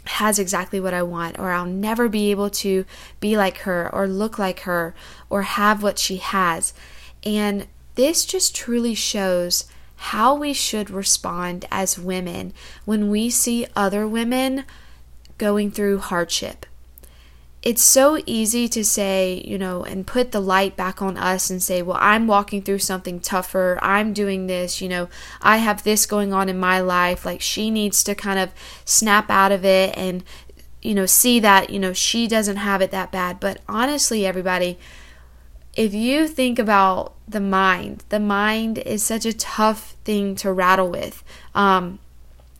has 0.06 0.38
exactly 0.38 0.80
what 0.80 0.94
I 0.94 1.02
want, 1.02 1.38
or 1.38 1.50
I'll 1.50 1.66
never 1.66 2.08
be 2.08 2.30
able 2.30 2.50
to 2.50 2.84
be 3.20 3.36
like 3.36 3.58
her, 3.58 3.92
or 3.92 4.06
look 4.06 4.38
like 4.38 4.60
her, 4.60 4.94
or 5.30 5.42
have 5.42 5.82
what 5.82 5.98
she 5.98 6.16
has. 6.16 6.74
And 7.24 7.66
this 7.94 8.24
just 8.24 8.54
truly 8.54 8.94
shows 8.94 9.64
how 9.96 10.34
we 10.34 10.52
should 10.52 10.90
respond 10.90 11.64
as 11.70 11.98
women 11.98 12.52
when 12.84 13.08
we 13.08 13.30
see 13.30 13.66
other 13.74 14.06
women 14.06 14.64
going 15.38 15.70
through 15.70 15.98
hardship 15.98 16.66
it's 17.64 17.82
so 17.82 18.22
easy 18.26 18.68
to 18.68 18.84
say, 18.84 19.42
you 19.46 19.56
know, 19.56 19.84
and 19.84 20.06
put 20.06 20.32
the 20.32 20.40
light 20.40 20.76
back 20.76 21.00
on 21.00 21.16
us 21.16 21.48
and 21.48 21.62
say, 21.62 21.80
well, 21.80 21.96
I'm 21.98 22.26
walking 22.26 22.60
through 22.60 22.80
something 22.80 23.20
tougher. 23.20 23.78
I'm 23.80 24.12
doing 24.12 24.46
this, 24.46 24.82
you 24.82 24.88
know, 24.88 25.08
I 25.40 25.56
have 25.56 25.82
this 25.82 26.04
going 26.04 26.34
on 26.34 26.50
in 26.50 26.58
my 26.58 26.80
life. 26.80 27.24
Like 27.24 27.40
she 27.40 27.70
needs 27.70 28.04
to 28.04 28.14
kind 28.14 28.38
of 28.38 28.50
snap 28.84 29.30
out 29.30 29.50
of 29.50 29.64
it 29.64 29.96
and, 29.96 30.22
you 30.82 30.94
know, 30.94 31.06
see 31.06 31.40
that, 31.40 31.70
you 31.70 31.78
know, 31.78 31.94
she 31.94 32.28
doesn't 32.28 32.56
have 32.56 32.82
it 32.82 32.90
that 32.90 33.10
bad. 33.10 33.40
But 33.40 33.62
honestly, 33.66 34.26
everybody, 34.26 34.78
if 35.74 35.94
you 35.94 36.28
think 36.28 36.58
about 36.58 37.14
the 37.26 37.40
mind, 37.40 38.04
the 38.10 38.20
mind 38.20 38.76
is 38.76 39.02
such 39.02 39.24
a 39.24 39.32
tough 39.32 39.96
thing 40.04 40.34
to 40.36 40.52
rattle 40.52 40.90
with. 40.90 41.24
Um, 41.54 41.98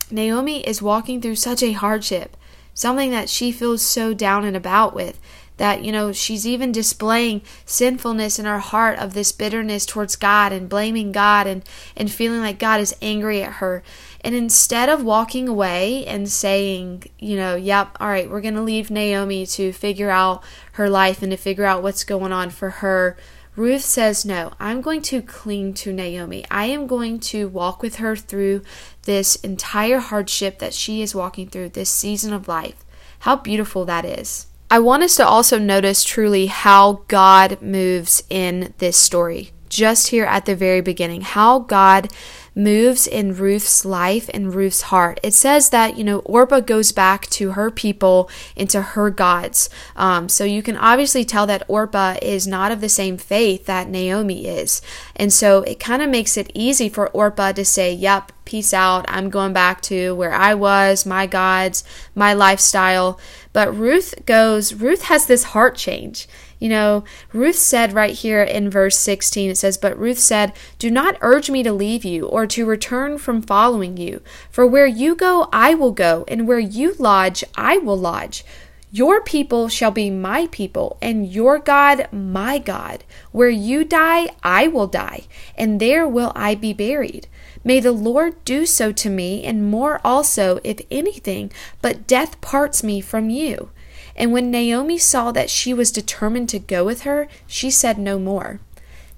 Naomi 0.09 0.67
is 0.67 0.81
walking 0.81 1.21
through 1.21 1.35
such 1.35 1.61
a 1.61 1.73
hardship 1.73 2.35
something 2.75 3.09
that 3.09 3.29
she 3.29 3.51
feels 3.51 3.81
so 3.81 4.13
down 4.13 4.45
and 4.45 4.55
about 4.55 4.93
with 4.93 5.19
that 5.57 5.83
you 5.83 5.91
know 5.91 6.11
she's 6.11 6.45
even 6.45 6.71
displaying 6.71 7.41
sinfulness 7.65 8.37
in 8.37 8.45
her 8.45 8.59
heart 8.59 8.99
of 8.99 9.13
this 9.13 9.31
bitterness 9.31 9.85
towards 9.85 10.15
God 10.15 10.51
and 10.51 10.69
blaming 10.69 11.11
God 11.11 11.47
and 11.47 11.63
and 11.95 12.11
feeling 12.11 12.41
like 12.41 12.59
God 12.59 12.79
is 12.79 12.95
angry 13.01 13.41
at 13.41 13.53
her. 13.53 13.83
And 14.21 14.33
instead 14.33 14.89
of 14.89 15.03
walking 15.03 15.47
away 15.47 16.05
and 16.05 16.29
saying 16.29 17.05
you 17.19 17.37
know 17.37 17.55
yep 17.55 17.95
all 17.99 18.09
right 18.09 18.29
we're 18.29 18.41
going 18.41 18.55
to 18.55 18.61
leave 18.61 18.91
Naomi 18.91 19.45
to 19.47 19.71
figure 19.71 20.09
out 20.09 20.43
her 20.73 20.89
life 20.89 21.21
and 21.21 21.31
to 21.31 21.37
figure 21.37 21.65
out 21.65 21.83
what's 21.83 22.03
going 22.03 22.33
on 22.33 22.49
for 22.49 22.69
her 22.69 23.17
Ruth 23.55 23.83
says, 23.83 24.25
No, 24.25 24.51
I'm 24.59 24.81
going 24.81 25.01
to 25.03 25.21
cling 25.21 25.73
to 25.75 25.93
Naomi. 25.93 26.45
I 26.51 26.65
am 26.65 26.87
going 26.87 27.19
to 27.21 27.47
walk 27.47 27.81
with 27.81 27.95
her 27.97 28.15
through 28.15 28.63
this 29.03 29.37
entire 29.37 29.99
hardship 29.99 30.59
that 30.59 30.73
she 30.73 31.01
is 31.01 31.15
walking 31.15 31.47
through, 31.47 31.69
this 31.69 31.89
season 31.89 32.33
of 32.33 32.47
life. 32.49 32.83
How 33.19 33.37
beautiful 33.37 33.85
that 33.85 34.03
is. 34.03 34.47
I 34.69 34.79
want 34.79 35.03
us 35.03 35.15
to 35.17 35.25
also 35.25 35.57
notice 35.57 36.03
truly 36.03 36.47
how 36.47 37.03
God 37.07 37.61
moves 37.61 38.23
in 38.29 38.73
this 38.79 38.97
story, 38.97 39.51
just 39.69 40.07
here 40.07 40.25
at 40.25 40.45
the 40.45 40.55
very 40.55 40.81
beginning, 40.81 41.21
how 41.21 41.59
God 41.59 42.09
moves 42.55 43.05
in 43.05 43.35
Ruth's 43.35 43.83
life 43.83 44.29
and 44.33 44.55
Ruth's 44.55 44.83
heart. 44.83 45.19
It 45.21 45.33
says 45.33 45.69
that, 45.69 45.97
you 45.97 46.03
know, 46.03 46.19
Orpah 46.19 46.61
goes 46.61 46.93
back 46.93 47.27
to 47.31 47.51
her 47.51 47.69
people 47.69 48.29
and 48.55 48.69
to 48.69 48.81
her 48.81 49.09
gods. 49.09 49.69
Um, 49.95 50.29
so 50.29 50.45
you 50.45 50.63
can 50.63 50.77
obviously 50.77 51.25
tell 51.25 51.45
that 51.47 51.63
Orpah 51.67 52.15
is 52.21 52.47
not 52.47 52.71
of 52.71 52.79
the 52.79 52.89
same 52.89 53.17
faith 53.17 53.65
that 53.65 53.89
Naomi 53.89 54.47
is. 54.47 54.81
And 55.15 55.33
so 55.33 55.61
it 55.63 55.79
kind 55.79 56.01
of 56.01 56.09
makes 56.09 56.37
it 56.37 56.51
easy 56.53 56.87
for 56.87 57.09
Orpah 57.09 57.51
to 57.51 57.65
say, 57.65 57.93
yep, 57.93 58.31
peace 58.45 58.73
out. 58.73 59.05
I'm 59.07 59.29
going 59.29 59.51
back 59.53 59.81
to 59.81 60.15
where 60.15 60.33
I 60.33 60.53
was, 60.53 61.05
my 61.05 61.25
gods, 61.25 61.83
my 62.13 62.33
lifestyle. 62.33 63.19
But 63.51 63.75
Ruth 63.75 64.25
goes, 64.25 64.73
Ruth 64.73 65.03
has 65.03 65.25
this 65.25 65.43
heart 65.45 65.75
change. 65.75 66.27
You 66.59 66.69
know, 66.69 67.03
Ruth 67.33 67.57
said 67.57 67.93
right 67.93 68.13
here 68.13 68.41
in 68.41 68.69
verse 68.69 68.97
16, 68.97 69.51
it 69.51 69.57
says, 69.57 69.77
But 69.77 69.97
Ruth 69.99 70.19
said, 70.19 70.53
Do 70.79 70.89
not 70.89 71.17
urge 71.21 71.49
me 71.49 71.63
to 71.63 71.73
leave 71.73 72.05
you 72.05 72.25
or 72.27 72.47
to 72.47 72.65
return 72.65 73.17
from 73.17 73.41
following 73.41 73.97
you. 73.97 74.21
For 74.49 74.65
where 74.65 74.87
you 74.87 75.15
go, 75.15 75.49
I 75.51 75.73
will 75.73 75.91
go, 75.91 76.23
and 76.27 76.47
where 76.47 76.59
you 76.59 76.95
lodge, 76.97 77.43
I 77.55 77.77
will 77.77 77.97
lodge. 77.97 78.45
Your 78.91 79.19
people 79.19 79.67
shall 79.67 79.91
be 79.91 80.09
my 80.09 80.47
people, 80.51 80.97
and 81.01 81.27
your 81.27 81.59
God 81.59 82.07
my 82.13 82.57
God. 82.57 83.03
Where 83.33 83.49
you 83.49 83.83
die, 83.83 84.29
I 84.41 84.69
will 84.69 84.87
die, 84.87 85.23
and 85.57 85.81
there 85.81 86.07
will 86.07 86.31
I 86.33 86.55
be 86.55 86.71
buried. 86.71 87.27
May 87.61 87.81
the 87.81 87.91
Lord 87.91 88.41
do 88.45 88.65
so 88.65 88.93
to 88.93 89.09
me, 89.09 89.43
and 89.43 89.69
more 89.69 89.99
also, 90.05 90.61
if 90.63 90.79
anything, 90.89 91.51
but 91.81 92.07
death 92.07 92.39
parts 92.39 92.83
me 92.83 93.01
from 93.01 93.29
you. 93.29 93.69
And 94.15 94.31
when 94.31 94.51
Naomi 94.51 94.97
saw 94.97 95.31
that 95.31 95.49
she 95.49 95.73
was 95.73 95.91
determined 95.91 96.49
to 96.49 96.59
go 96.59 96.85
with 96.85 97.01
her, 97.01 97.27
she 97.47 97.69
said 97.69 97.97
no 97.97 98.17
more. 98.17 98.59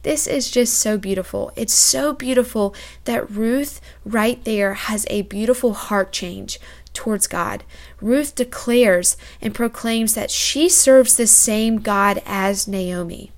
This 0.04 0.26
is 0.26 0.50
just 0.50 0.76
so 0.76 0.98
beautiful. 0.98 1.52
It's 1.56 1.74
so 1.74 2.14
beautiful 2.14 2.74
that 3.06 3.30
Ruth, 3.30 3.82
right 4.06 4.44
there, 4.44 4.74
has 4.74 5.06
a 5.10 5.24
beautiful 5.24 5.74
heart 5.74 6.12
change 6.12 6.60
towards 6.94 7.28
God. 7.28 7.64
Ruth 8.02 8.34
declares 8.34 9.18
and 9.42 9.54
proclaims 9.54 10.14
that 10.16 10.32
she 10.32 10.70
serves 10.70 11.18
the 11.18 11.28
same 11.28 11.78
God 11.80 12.22
as 12.26 12.68
Naomi. 12.68 13.32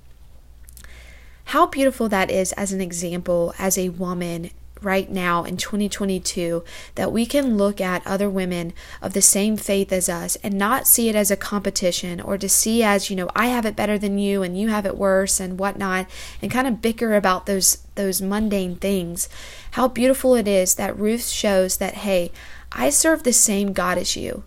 How 1.46 1.66
beautiful 1.66 2.08
that 2.08 2.30
is 2.30 2.52
as 2.52 2.72
an 2.72 2.80
example, 2.80 3.52
as 3.58 3.76
a 3.76 3.88
woman 3.88 4.50
right 4.82 5.10
now 5.10 5.44
in 5.44 5.56
2022 5.56 6.64
that 6.94 7.12
we 7.12 7.26
can 7.26 7.56
look 7.56 7.80
at 7.80 8.06
other 8.06 8.28
women 8.28 8.72
of 9.02 9.12
the 9.12 9.22
same 9.22 9.56
faith 9.56 9.92
as 9.92 10.08
us 10.08 10.36
and 10.36 10.54
not 10.54 10.86
see 10.86 11.08
it 11.08 11.14
as 11.14 11.30
a 11.30 11.36
competition 11.36 12.20
or 12.20 12.38
to 12.38 12.48
see 12.48 12.82
as, 12.82 13.10
you 13.10 13.16
know, 13.16 13.30
I 13.34 13.46
have 13.46 13.66
it 13.66 13.76
better 13.76 13.98
than 13.98 14.18
you 14.18 14.42
and 14.42 14.58
you 14.58 14.68
have 14.68 14.86
it 14.86 14.96
worse 14.96 15.40
and 15.40 15.58
whatnot 15.58 16.06
and 16.40 16.50
kind 16.50 16.66
of 16.66 16.82
bicker 16.82 17.14
about 17.14 17.46
those 17.46 17.78
those 17.96 18.22
mundane 18.22 18.76
things. 18.76 19.28
How 19.72 19.86
beautiful 19.86 20.34
it 20.34 20.48
is 20.48 20.76
that 20.76 20.98
Ruth 20.98 21.26
shows 21.26 21.76
that, 21.76 21.94
hey, 21.94 22.32
I 22.72 22.88
serve 22.88 23.24
the 23.24 23.32
same 23.32 23.72
God 23.72 23.98
as 23.98 24.16
you. 24.16 24.44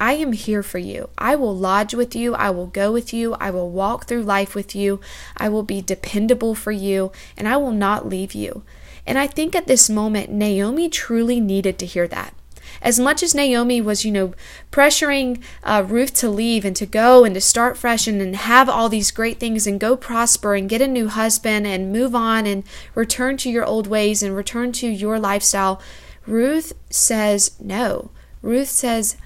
I 0.00 0.14
am 0.14 0.32
here 0.32 0.62
for 0.62 0.78
you. 0.78 1.10
I 1.18 1.36
will 1.36 1.54
lodge 1.54 1.92
with 1.92 2.16
you. 2.16 2.34
I 2.34 2.48
will 2.48 2.66
go 2.66 2.90
with 2.90 3.12
you. 3.12 3.34
I 3.34 3.50
will 3.50 3.68
walk 3.68 4.06
through 4.06 4.22
life 4.22 4.54
with 4.54 4.74
you. 4.74 4.98
I 5.36 5.50
will 5.50 5.62
be 5.62 5.82
dependable 5.82 6.54
for 6.54 6.72
you, 6.72 7.12
and 7.36 7.46
I 7.46 7.58
will 7.58 7.72
not 7.72 8.08
leave 8.08 8.32
you. 8.32 8.62
And 9.06 9.18
I 9.18 9.26
think 9.26 9.54
at 9.54 9.66
this 9.66 9.90
moment, 9.90 10.30
Naomi 10.30 10.88
truly 10.88 11.40
needed 11.40 11.78
to 11.78 11.86
hear 11.86 12.06
that. 12.08 12.34
As 12.82 12.98
much 12.98 13.22
as 13.22 13.34
Naomi 13.34 13.80
was, 13.80 14.04
you 14.04 14.12
know, 14.12 14.32
pressuring 14.70 15.42
uh, 15.62 15.84
Ruth 15.86 16.14
to 16.14 16.30
leave 16.30 16.64
and 16.64 16.74
to 16.76 16.86
go 16.86 17.24
and 17.24 17.34
to 17.34 17.40
start 17.40 17.76
fresh 17.76 18.06
and, 18.06 18.22
and 18.22 18.36
have 18.36 18.68
all 18.68 18.88
these 18.88 19.10
great 19.10 19.38
things 19.38 19.66
and 19.66 19.78
go 19.78 19.96
prosper 19.96 20.54
and 20.54 20.68
get 20.68 20.80
a 20.80 20.88
new 20.88 21.08
husband 21.08 21.66
and 21.66 21.92
move 21.92 22.14
on 22.14 22.46
and 22.46 22.64
return 22.94 23.36
to 23.38 23.50
your 23.50 23.64
old 23.64 23.86
ways 23.86 24.22
and 24.22 24.34
return 24.34 24.72
to 24.72 24.88
your 24.88 25.18
lifestyle, 25.18 25.80
Ruth 26.26 26.72
says 26.88 27.52
no. 27.60 28.10
Ruth 28.40 28.68
says, 28.68 29.16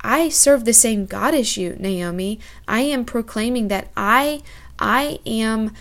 I 0.00 0.28
serve 0.28 0.64
the 0.64 0.72
same 0.72 1.06
God 1.06 1.34
as 1.34 1.56
you, 1.56 1.76
Naomi. 1.78 2.38
I 2.68 2.82
am 2.82 3.04
proclaiming 3.04 3.68
that 3.68 3.90
I 3.96 4.42
I 4.78 5.18
am 5.24 5.72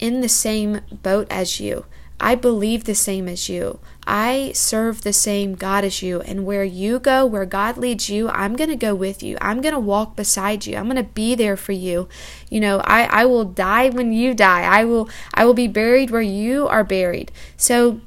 in 0.00 0.20
the 0.20 0.28
same 0.28 0.80
boat 0.90 1.26
as 1.30 1.60
you. 1.60 1.86
I 2.22 2.36
believe 2.36 2.84
the 2.84 2.94
same 2.94 3.26
as 3.26 3.48
you. 3.48 3.80
I 4.06 4.52
serve 4.54 5.02
the 5.02 5.12
same 5.12 5.56
God 5.56 5.84
as 5.84 6.02
you. 6.02 6.20
And 6.20 6.46
where 6.46 6.62
you 6.62 7.00
go, 7.00 7.26
where 7.26 7.44
God 7.44 7.76
leads 7.76 8.08
you, 8.08 8.28
I'm 8.28 8.54
going 8.54 8.70
to 8.70 8.76
go 8.76 8.94
with 8.94 9.24
you. 9.24 9.36
I'm 9.40 9.60
going 9.60 9.74
to 9.74 9.80
walk 9.80 10.14
beside 10.14 10.64
you. 10.64 10.76
I'm 10.76 10.84
going 10.84 10.96
to 10.96 11.02
be 11.02 11.34
there 11.34 11.56
for 11.56 11.72
you. 11.72 12.08
You 12.48 12.60
know, 12.60 12.78
I, 12.84 13.02
I 13.04 13.24
will 13.26 13.44
die 13.44 13.88
when 13.88 14.12
you 14.12 14.34
die. 14.34 14.62
I 14.62 14.84
will 14.84 15.10
I 15.34 15.44
will 15.44 15.54
be 15.54 15.66
buried 15.66 16.10
where 16.10 16.22
you 16.22 16.68
are 16.68 16.84
buried. 16.84 17.32
So 17.56 18.00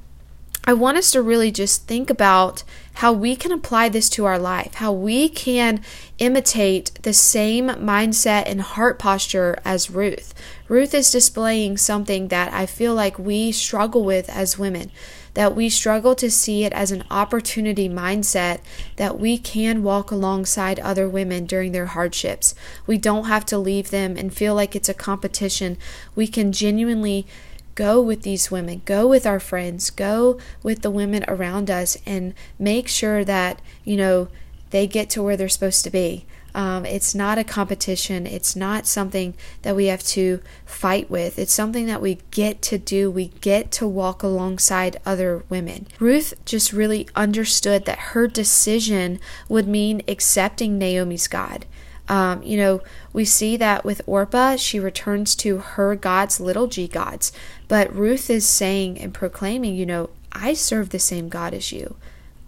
I 0.67 0.73
want 0.73 0.97
us 0.97 1.11
to 1.11 1.21
really 1.21 1.51
just 1.51 1.85
think 1.87 2.09
about 2.09 2.63
how 2.95 3.13
we 3.13 3.35
can 3.35 3.51
apply 3.51 3.89
this 3.89 4.09
to 4.09 4.25
our 4.25 4.39
life, 4.39 4.75
how 4.75 4.91
we 4.91 5.29
can 5.29 5.81
imitate 6.17 6.91
the 7.03 7.13
same 7.13 7.67
mindset 7.67 8.43
and 8.47 8.61
heart 8.61 8.97
posture 8.97 9.59
as 9.63 9.91
Ruth. 9.91 10.33
Ruth 10.67 10.95
is 10.95 11.11
displaying 11.11 11.77
something 11.77 12.29
that 12.29 12.51
I 12.51 12.65
feel 12.65 12.95
like 12.95 13.19
we 13.19 13.51
struggle 13.51 14.03
with 14.03 14.27
as 14.29 14.57
women, 14.57 14.89
that 15.35 15.55
we 15.55 15.69
struggle 15.69 16.15
to 16.15 16.31
see 16.31 16.63
it 16.63 16.73
as 16.73 16.89
an 16.89 17.03
opportunity 17.11 17.87
mindset 17.87 18.61
that 18.95 19.19
we 19.19 19.37
can 19.37 19.83
walk 19.83 20.09
alongside 20.09 20.79
other 20.79 21.07
women 21.07 21.45
during 21.45 21.73
their 21.73 21.87
hardships. 21.87 22.55
We 22.87 22.97
don't 22.97 23.25
have 23.25 23.45
to 23.47 23.59
leave 23.59 23.91
them 23.91 24.17
and 24.17 24.33
feel 24.33 24.55
like 24.55 24.75
it's 24.75 24.89
a 24.89 24.95
competition. 24.95 25.77
We 26.15 26.25
can 26.25 26.51
genuinely 26.51 27.27
go 27.75 28.01
with 28.01 28.23
these 28.23 28.49
women, 28.49 28.81
go 28.85 29.07
with 29.07 29.25
our 29.25 29.39
friends, 29.39 29.89
go 29.89 30.39
with 30.63 30.81
the 30.81 30.91
women 30.91 31.23
around 31.27 31.69
us, 31.69 31.97
and 32.05 32.33
make 32.57 32.87
sure 32.87 33.23
that, 33.23 33.61
you 33.83 33.97
know, 33.97 34.29
they 34.71 34.87
get 34.87 35.09
to 35.11 35.21
where 35.21 35.37
they're 35.37 35.49
supposed 35.49 35.83
to 35.83 35.89
be. 35.89 36.25
Um, 36.55 36.85
it's 36.85 37.13
not 37.13 37.37
a 37.37 37.43
competition. 37.43 38.25
It's 38.25 38.55
not 38.55 38.87
something 38.87 39.33
that 39.63 39.75
we 39.75 39.87
have 39.87 40.03
to 40.03 40.39
fight 40.65 41.11
with. 41.11 41.37
It's 41.37 41.51
something 41.53 41.85
that 41.87 42.01
we 42.01 42.19
get 42.31 42.61
to 42.63 42.77
do. 42.77 43.11
We 43.11 43.27
get 43.41 43.71
to 43.71 43.85
walk 43.85 44.23
alongside 44.23 45.01
other 45.05 45.43
women. 45.49 45.87
Ruth 45.99 46.33
just 46.45 46.71
really 46.71 47.09
understood 47.13 47.83
that 47.85 47.99
her 47.99 48.25
decision 48.25 49.19
would 49.49 49.67
mean 49.67 50.01
accepting 50.07 50.77
Naomi's 50.77 51.27
God. 51.27 51.65
Um, 52.07 52.43
you 52.43 52.55
know, 52.55 52.81
we 53.11 53.25
see 53.25 53.57
that 53.57 53.83
with 53.83 54.01
Orpah, 54.05 54.55
she 54.57 54.79
returns 54.79 55.35
to 55.37 55.57
her 55.57 55.95
gods, 55.95 56.39
little 56.39 56.67
g 56.67 56.87
gods. 56.87 57.31
But 57.67 57.93
Ruth 57.95 58.29
is 58.29 58.45
saying 58.45 58.99
and 58.99 59.13
proclaiming, 59.13 59.75
you 59.75 59.85
know, 59.85 60.09
I 60.31 60.53
serve 60.53 60.89
the 60.89 60.99
same 60.99 61.29
God 61.29 61.53
as 61.53 61.71
you. 61.71 61.95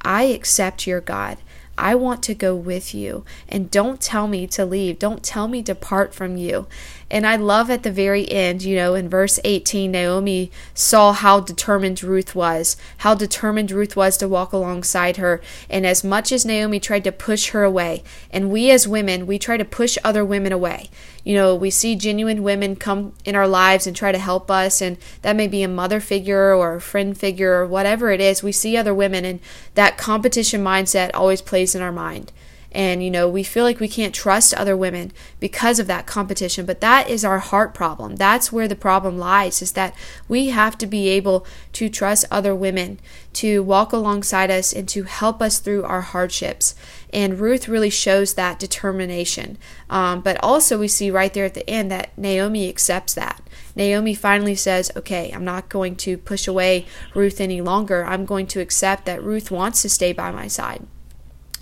I 0.02 0.24
accept 0.24 0.86
your 0.86 1.02
God. 1.02 1.38
I 1.78 1.96
want 1.96 2.24
to 2.24 2.34
go 2.34 2.56
with 2.56 2.94
you. 2.94 3.24
And 3.48 3.70
don't 3.70 4.02
tell 4.02 4.28
me 4.28 4.48
to 4.48 4.66
leave. 4.66 5.00
Don't 5.00 5.24
tell 5.24 5.48
me 5.48 5.62
to 5.64 5.76
part 5.76 6.14
from 6.14 6.38
you. 6.38 6.68
And 7.10 7.26
I 7.26 7.38
love 7.38 7.70
at 7.70 7.84
the 7.84 7.92
very 7.92 8.30
end, 8.30 8.64
you 8.64 8.76
know, 8.76 8.94
in 8.94 9.08
verse 9.08 9.40
18, 9.46 9.92
Naomi 9.92 10.52
saw 10.74 11.14
how 11.14 11.40
determined 11.40 12.04
Ruth 12.04 12.36
was, 12.36 12.76
how 12.98 13.16
determined 13.16 13.72
Ruth 13.72 13.96
was 13.96 14.18
to 14.18 14.28
walk 14.28 14.52
alongside 14.52 15.16
her. 15.18 15.42
And 15.70 15.86
as 15.86 16.04
much 16.04 16.34
as 16.34 16.46
Naomi 16.46 16.82
tried 16.82 17.06
to 17.06 17.14
push 17.14 17.50
her 17.52 17.64
away, 17.64 18.04
and 18.30 18.52
we 18.52 18.72
as 18.72 18.88
women, 18.88 19.26
we 19.26 19.40
try 19.40 19.56
to 19.56 19.64
push 19.64 19.98
other 20.04 20.26
women 20.26 20.52
away. 20.52 20.90
You 21.24 21.36
know, 21.36 21.56
we 21.56 21.70
see 21.70 21.96
genuine 21.96 22.42
women 22.42 22.78
come 22.78 23.14
in 23.26 23.36
our 23.36 23.48
lives 23.48 23.86
and 23.86 23.96
try 23.96 24.12
to 24.12 24.18
help 24.18 24.50
us, 24.50 24.82
and 24.82 24.98
that 25.22 25.36
may 25.36 25.48
be 25.48 25.64
a 25.64 25.68
mother 25.68 26.00
figure 26.00 26.54
or 26.54 26.76
a 26.76 26.82
friend 26.82 27.18
figure 27.18 27.54
or 27.54 27.66
whatever 27.66 28.12
it 28.12 28.22
is. 28.22 28.44
We 28.44 28.54
see 28.54 28.78
other 28.78 28.94
women, 28.94 29.24
and 29.26 29.40
that 29.76 29.98
competition 29.98 30.64
mindset 30.64 31.12
always 31.14 31.42
plays 31.42 31.67
in 31.76 31.82
our 31.82 31.92
mind. 31.92 32.32
And 32.72 33.02
you 33.04 33.10
know 33.10 33.30
we 33.30 33.44
feel 33.44 33.64
like 33.64 33.80
we 33.80 33.88
can't 33.88 34.14
trust 34.14 34.54
other 34.54 34.76
women 34.76 35.12
because 35.40 35.80
of 35.80 35.88
that 35.88 36.06
competition 36.06 36.66
but 36.66 36.82
that 36.82 37.10
is 37.10 37.24
our 37.24 37.40
heart 37.40 37.74
problem. 37.74 38.18
That's 38.18 38.52
where 38.52 38.68
the 38.68 38.76
problem 38.76 39.18
lies 39.18 39.62
is 39.62 39.72
that 39.72 39.96
we 40.28 40.50
have 40.50 40.78
to 40.80 40.86
be 40.86 41.08
able 41.08 41.46
to 41.74 41.90
trust 41.90 42.26
other 42.30 42.54
women 42.54 43.00
to 43.34 43.64
walk 43.64 43.94
alongside 43.94 44.52
us 44.52 44.74
and 44.74 44.88
to 44.90 45.04
help 45.04 45.42
us 45.42 45.60
through 45.60 45.84
our 45.86 46.02
hardships. 46.02 46.76
And 47.14 47.40
ruth 47.40 47.70
really 47.70 47.90
shows 47.90 48.34
that 48.34 48.60
determination. 48.60 49.58
Um, 49.90 50.22
but 50.22 50.38
also 50.44 50.78
we 50.78 50.88
see 50.90 51.10
right 51.10 51.34
there 51.34 51.46
at 51.46 51.54
the 51.54 51.68
end 51.70 51.90
that 51.92 52.18
naomi 52.18 52.68
accepts 52.68 53.14
that. 53.14 53.42
Naomi 53.76 54.14
finally 54.14 54.56
says, 54.56 54.92
Okay, 54.96 55.32
I'm 55.32 55.46
not 55.46 55.70
going 55.70 55.96
to 55.98 56.18
push 56.18 56.48
away 56.48 56.86
Ruth 57.14 57.40
any 57.40 57.62
longer. 57.62 58.04
I'm 58.04 58.26
going 58.26 58.48
to 58.48 58.60
accept 58.60 59.06
that 59.06 59.24
Ruth 59.24 59.52
wants 59.52 59.84
to 59.84 59.90
stay 59.90 60.14
by 60.14 60.32
my 60.32 60.48
side. 60.48 60.86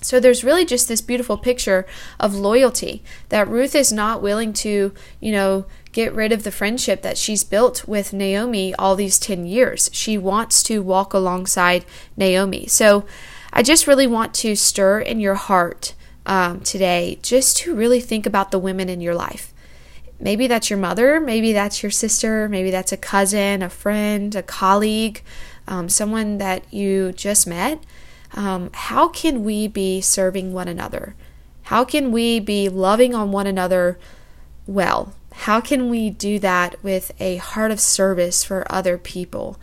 So 0.06 0.20
there's 0.20 0.44
really 0.44 0.66
just 0.66 0.88
this 0.88 1.02
beautiful 1.02 1.38
picture 1.38 1.86
of 2.20 2.36
loyalty 2.36 3.04
that 3.30 3.48
Ruth 3.48 3.74
is 3.74 3.92
not 3.92 4.22
willing 4.22 4.54
to, 4.54 4.94
you 5.20 5.32
know, 5.32 5.66
get 5.92 6.14
rid 6.14 6.32
of 6.32 6.44
the 6.44 6.52
friendship 6.52 7.02
that 7.02 7.18
she's 7.18 7.44
built 7.44 7.88
with 7.88 8.14
Naomi 8.14 8.76
all 8.76 8.96
these 8.96 9.18
10 9.18 9.46
years. 9.48 9.90
She 9.92 10.18
wants 10.18 10.62
to 10.64 10.84
walk 10.84 11.14
alongside 11.14 11.86
Naomi. 12.16 12.68
So 12.68 13.06
I 13.52 13.64
just 13.64 13.88
really 13.88 14.06
want 14.06 14.34
to 14.36 14.56
stir 14.56 15.00
in 15.00 15.20
your 15.20 15.36
heart 15.36 15.96
um, 16.28 16.60
today 16.60 17.18
just 17.24 17.58
to 17.58 17.74
really 17.74 18.00
think 18.00 18.28
about 18.28 18.52
the 18.52 18.60
women 18.60 18.90
in 18.90 19.02
your 19.02 19.16
life. 19.16 19.54
Maybe 20.20 20.46
that's 20.46 20.70
your 20.70 20.80
mother, 20.80 21.20
maybe 21.20 21.52
that's 21.52 21.82
your 21.82 21.92
sister, 21.92 22.48
maybe 22.48 22.70
that's 22.72 22.92
a 22.92 22.98
cousin, 22.98 23.62
a 23.62 23.70
friend, 23.70 24.36
a 24.36 24.44
colleague, 24.44 25.24
um, 25.68 25.90
someone 25.90 26.38
that 26.38 26.72
you 26.72 27.12
just 27.12 27.48
met 27.48 27.84
um, 28.36 28.70
how 28.74 29.08
can 29.08 29.44
we 29.44 29.68
be 29.68 30.02
serving 30.02 30.54
one 30.54 30.68
another? 30.68 31.16
How 31.64 31.84
can 31.84 32.12
we 32.12 32.40
be 32.40 32.70
loving 32.70 33.16
on 33.16 33.32
one 33.32 33.48
another 33.48 33.98
well? 34.68 35.14
How 35.32 35.60
can 35.60 35.90
we 35.90 36.10
do 36.10 36.38
that 36.40 36.82
with 36.84 37.12
a 37.20 37.38
heart 37.38 37.72
of 37.72 37.80
service 37.80 38.44
for 38.44 38.72
other 38.72 38.98
people? 38.98 39.58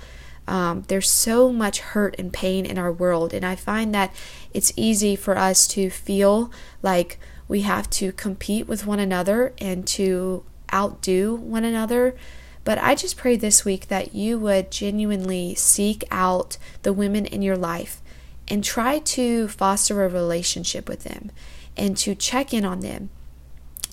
Um, 0.48 0.84
there's 0.88 1.10
so 1.10 1.52
much 1.52 1.80
hurt 1.80 2.16
and 2.18 2.32
pain 2.32 2.66
in 2.66 2.78
our 2.78 2.90
world, 2.90 3.32
and 3.32 3.44
I 3.44 3.54
find 3.54 3.94
that 3.94 4.12
it's 4.52 4.72
easy 4.74 5.14
for 5.16 5.38
us 5.38 5.68
to 5.68 5.88
feel 5.88 6.50
like 6.82 7.18
we 7.46 7.60
have 7.60 7.88
to 7.90 8.12
compete 8.12 8.66
with 8.66 8.86
one 8.86 8.98
another 8.98 9.52
and 9.58 9.86
to 9.88 10.44
outdo 10.72 11.34
one 11.36 11.64
another. 11.64 12.16
But 12.64 12.78
I 12.78 12.94
just 12.94 13.16
pray 13.16 13.36
this 13.36 13.64
week 13.64 13.88
that 13.88 14.14
you 14.14 14.38
would 14.38 14.70
genuinely 14.70 15.54
seek 15.54 16.04
out 16.10 16.56
the 16.82 16.92
women 16.92 17.26
in 17.26 17.42
your 17.42 17.56
life 17.56 18.01
and 18.48 18.62
try 18.62 18.98
to 18.98 19.48
foster 19.48 20.04
a 20.04 20.08
relationship 20.08 20.88
with 20.88 21.04
them 21.04 21.30
and 21.76 21.96
to 21.98 22.14
check 22.14 22.52
in 22.52 22.64
on 22.64 22.80
them. 22.80 23.10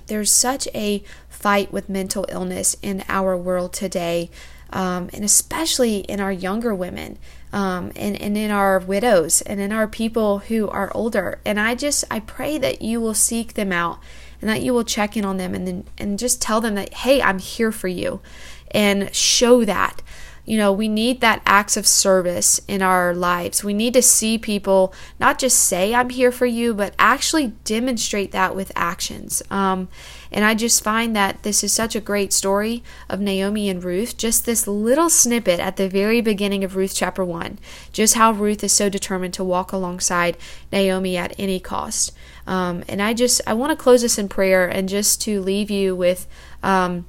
There's 0.07 0.31
such 0.31 0.67
a 0.73 1.03
fight 1.29 1.71
with 1.71 1.87
mental 1.87 2.25
illness 2.29 2.75
in 2.81 3.03
our 3.07 3.37
world 3.37 3.73
today, 3.73 4.29
um, 4.71 5.09
and 5.13 5.23
especially 5.23 5.99
in 5.99 6.19
our 6.19 6.31
younger 6.31 6.73
women. 6.73 7.17
Um, 7.51 7.91
and, 7.95 8.21
and 8.21 8.37
in 8.37 8.51
our 8.51 8.77
widows 8.77 9.41
and 9.41 9.59
in 9.59 9.71
our 9.71 9.87
people 9.87 10.37
who 10.37 10.69
are 10.69 10.91
older. 10.93 11.39
And 11.43 11.59
I 11.59 11.73
just, 11.73 12.05
I 12.11 12.19
pray 12.19 12.59
that 12.59 12.83
you 12.83 13.01
will 13.01 13.15
seek 13.15 13.55
them 13.55 13.71
out 13.71 13.97
and 14.39 14.47
that 14.47 14.61
you 14.61 14.71
will 14.71 14.83
check 14.83 15.17
in 15.17 15.25
on 15.25 15.37
them 15.37 15.55
and 15.55 15.67
then, 15.67 15.83
and 15.97 16.19
just 16.19 16.43
tell 16.43 16.61
them 16.61 16.75
that, 16.75 16.93
hey, 16.93 17.23
I'm 17.23 17.39
here 17.39 17.71
for 17.71 17.87
you 17.87 18.21
and 18.69 19.13
show 19.15 19.65
that 19.65 20.03
you 20.49 20.57
know, 20.57 20.73
we 20.73 20.87
need 20.87 21.21
that 21.21 21.43
acts 21.45 21.77
of 21.77 21.85
service 21.85 22.59
in 22.67 22.81
our 22.81 23.13
lives. 23.13 23.63
We 23.63 23.75
need 23.75 23.93
to 23.93 24.01
see 24.01 24.39
people 24.39 24.91
not 25.19 25.37
just 25.37 25.59
say, 25.59 25.93
I'm 25.93 26.09
here 26.09 26.31
for 26.31 26.47
you, 26.47 26.73
but 26.73 26.95
actually 26.97 27.49
demonstrate 27.65 28.31
that 28.31 28.55
with 28.55 28.71
actions. 28.75 29.43
Um, 29.51 29.89
and 30.31 30.43
I 30.43 30.55
just 30.55 30.83
find 30.83 31.15
that 31.15 31.43
this 31.43 31.63
is 31.63 31.71
such 31.71 31.95
a 31.95 32.01
great 32.01 32.33
story 32.33 32.81
of 33.07 33.19
Naomi 33.19 33.69
and 33.69 33.83
Ruth. 33.83 34.17
Just 34.17 34.47
this 34.47 34.65
little 34.65 35.07
snippet 35.07 35.59
at 35.59 35.77
the 35.77 35.87
very 35.87 36.19
beginning 36.19 36.63
of 36.63 36.75
Ruth 36.75 36.95
chapter 36.95 37.23
1. 37.23 37.59
Just 37.93 38.15
how 38.15 38.31
Ruth 38.31 38.63
is 38.63 38.73
so 38.73 38.89
determined 38.89 39.35
to 39.35 39.43
walk 39.43 39.71
alongside 39.71 40.35
Naomi 40.71 41.15
at 41.15 41.35
any 41.37 41.59
cost. 41.59 42.11
Um, 42.47 42.83
and 42.87 43.03
I 43.03 43.13
just, 43.13 43.39
I 43.45 43.53
want 43.53 43.69
to 43.69 43.75
close 43.75 44.01
this 44.01 44.17
in 44.17 44.27
prayer 44.27 44.67
and 44.67 44.89
just 44.89 45.21
to 45.21 45.41
leave 45.41 45.69
you 45.69 45.95
with 45.95 46.25
um, 46.63 47.05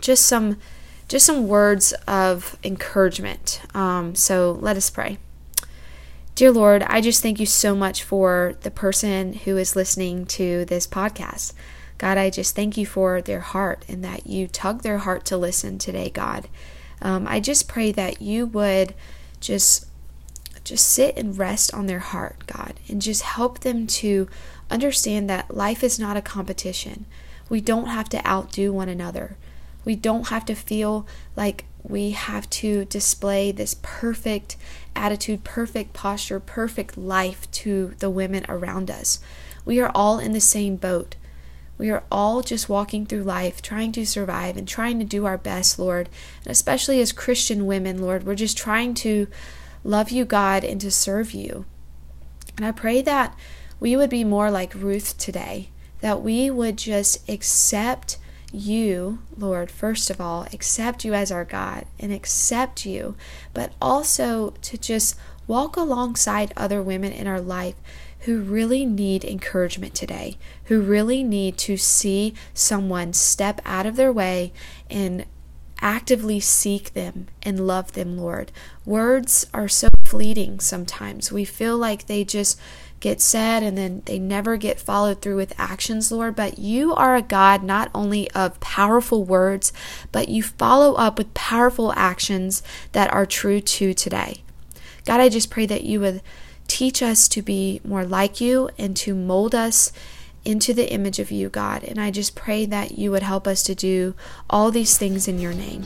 just 0.00 0.26
some 0.26 0.58
just 1.12 1.26
some 1.26 1.46
words 1.46 1.92
of 2.08 2.56
encouragement. 2.64 3.60
Um, 3.74 4.14
so 4.14 4.52
let 4.62 4.78
us 4.78 4.88
pray. 4.88 5.18
Dear 6.34 6.50
Lord, 6.50 6.82
I 6.84 7.02
just 7.02 7.20
thank 7.22 7.38
you 7.38 7.44
so 7.44 7.74
much 7.74 8.02
for 8.02 8.54
the 8.62 8.70
person 8.70 9.34
who 9.34 9.58
is 9.58 9.76
listening 9.76 10.24
to 10.24 10.64
this 10.64 10.86
podcast. 10.86 11.52
God, 11.98 12.16
I 12.16 12.30
just 12.30 12.56
thank 12.56 12.78
you 12.78 12.86
for 12.86 13.20
their 13.20 13.40
heart 13.40 13.84
and 13.88 14.02
that 14.02 14.26
you 14.26 14.46
tug 14.46 14.80
their 14.80 14.96
heart 14.98 15.26
to 15.26 15.36
listen 15.36 15.76
today, 15.76 16.08
God. 16.08 16.48
Um, 17.02 17.26
I 17.28 17.40
just 17.40 17.68
pray 17.68 17.92
that 17.92 18.22
you 18.22 18.46
would 18.46 18.94
just 19.38 19.84
just 20.64 20.88
sit 20.88 21.14
and 21.18 21.36
rest 21.36 21.74
on 21.74 21.88
their 21.88 21.98
heart, 21.98 22.44
God, 22.46 22.80
and 22.88 23.02
just 23.02 23.20
help 23.20 23.58
them 23.58 23.86
to 23.88 24.28
understand 24.70 25.28
that 25.28 25.54
life 25.54 25.84
is 25.84 25.98
not 25.98 26.16
a 26.16 26.22
competition. 26.22 27.04
We 27.50 27.60
don't 27.60 27.88
have 27.88 28.08
to 28.10 28.26
outdo 28.26 28.72
one 28.72 28.88
another. 28.88 29.36
We 29.84 29.96
don't 29.96 30.28
have 30.28 30.44
to 30.46 30.54
feel 30.54 31.06
like 31.36 31.64
we 31.82 32.10
have 32.10 32.48
to 32.50 32.84
display 32.84 33.50
this 33.50 33.76
perfect 33.82 34.56
attitude, 34.94 35.44
perfect 35.44 35.92
posture, 35.92 36.38
perfect 36.38 36.96
life 36.96 37.50
to 37.50 37.94
the 37.98 38.10
women 38.10 38.44
around 38.48 38.90
us. 38.90 39.20
We 39.64 39.80
are 39.80 39.90
all 39.94 40.18
in 40.18 40.32
the 40.32 40.40
same 40.40 40.76
boat. 40.76 41.16
We 41.78 41.90
are 41.90 42.04
all 42.12 42.42
just 42.42 42.68
walking 42.68 43.06
through 43.06 43.24
life, 43.24 43.60
trying 43.60 43.92
to 43.92 44.06
survive 44.06 44.56
and 44.56 44.68
trying 44.68 44.98
to 45.00 45.04
do 45.04 45.24
our 45.24 45.38
best, 45.38 45.78
Lord. 45.78 46.08
And 46.44 46.52
especially 46.52 47.00
as 47.00 47.10
Christian 47.10 47.66
women, 47.66 48.00
Lord, 48.00 48.24
we're 48.24 48.34
just 48.36 48.56
trying 48.56 48.94
to 48.94 49.26
love 49.82 50.10
you, 50.10 50.24
God, 50.24 50.62
and 50.62 50.80
to 50.80 50.90
serve 50.90 51.32
you. 51.32 51.64
And 52.56 52.66
I 52.66 52.70
pray 52.70 53.02
that 53.02 53.36
we 53.80 53.96
would 53.96 54.10
be 54.10 54.22
more 54.22 54.50
like 54.50 54.74
Ruth 54.74 55.18
today, 55.18 55.70
that 56.00 56.22
we 56.22 56.50
would 56.50 56.76
just 56.76 57.28
accept 57.28 58.18
you, 58.52 59.20
Lord, 59.36 59.70
first 59.70 60.10
of 60.10 60.20
all, 60.20 60.46
accept 60.52 61.04
you 61.04 61.14
as 61.14 61.32
our 61.32 61.44
God 61.44 61.86
and 61.98 62.12
accept 62.12 62.84
you, 62.86 63.16
but 63.54 63.72
also 63.80 64.50
to 64.62 64.78
just 64.78 65.16
walk 65.46 65.76
alongside 65.76 66.52
other 66.56 66.82
women 66.82 67.12
in 67.12 67.26
our 67.26 67.40
life 67.40 67.74
who 68.20 68.40
really 68.40 68.86
need 68.86 69.24
encouragement 69.24 69.94
today, 69.94 70.36
who 70.66 70.80
really 70.80 71.24
need 71.24 71.58
to 71.58 71.76
see 71.76 72.34
someone 72.54 73.12
step 73.12 73.60
out 73.64 73.86
of 73.86 73.96
their 73.96 74.12
way 74.12 74.52
and 74.88 75.26
actively 75.80 76.38
seek 76.38 76.92
them 76.94 77.26
and 77.42 77.66
love 77.66 77.92
them, 77.92 78.16
Lord. 78.16 78.52
Words 78.84 79.46
are 79.52 79.68
so 79.68 79.88
fleeting 80.04 80.60
sometimes. 80.60 81.32
We 81.32 81.44
feel 81.44 81.76
like 81.76 82.06
they 82.06 82.22
just 82.22 82.60
get 83.02 83.20
said 83.20 83.64
and 83.64 83.76
then 83.76 84.00
they 84.06 84.18
never 84.18 84.56
get 84.56 84.80
followed 84.80 85.20
through 85.20 85.36
with 85.36 85.58
actions, 85.58 86.10
Lord. 86.10 86.36
But 86.36 86.58
you 86.58 86.94
are 86.94 87.16
a 87.16 87.20
God 87.20 87.62
not 87.62 87.90
only 87.94 88.30
of 88.30 88.58
powerful 88.60 89.24
words, 89.24 89.72
but 90.12 90.28
you 90.28 90.42
follow 90.42 90.94
up 90.94 91.18
with 91.18 91.34
powerful 91.34 91.92
actions 91.96 92.62
that 92.92 93.12
are 93.12 93.26
true 93.26 93.60
to 93.60 93.92
today. 93.92 94.42
God, 95.04 95.20
I 95.20 95.28
just 95.28 95.50
pray 95.50 95.66
that 95.66 95.82
you 95.82 96.00
would 96.00 96.22
teach 96.68 97.02
us 97.02 97.26
to 97.28 97.42
be 97.42 97.80
more 97.84 98.04
like 98.04 98.40
you 98.40 98.70
and 98.78 98.96
to 98.98 99.14
mold 99.14 99.54
us 99.54 99.92
into 100.44 100.72
the 100.72 100.90
image 100.92 101.18
of 101.18 101.32
you, 101.32 101.48
God. 101.48 101.82
And 101.82 102.00
I 102.00 102.12
just 102.12 102.36
pray 102.36 102.66
that 102.66 102.96
you 102.98 103.10
would 103.10 103.24
help 103.24 103.48
us 103.48 103.64
to 103.64 103.74
do 103.74 104.14
all 104.48 104.70
these 104.70 104.96
things 104.96 105.26
in 105.26 105.40
your 105.40 105.52
name. 105.52 105.84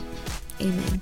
Amen. 0.61 1.01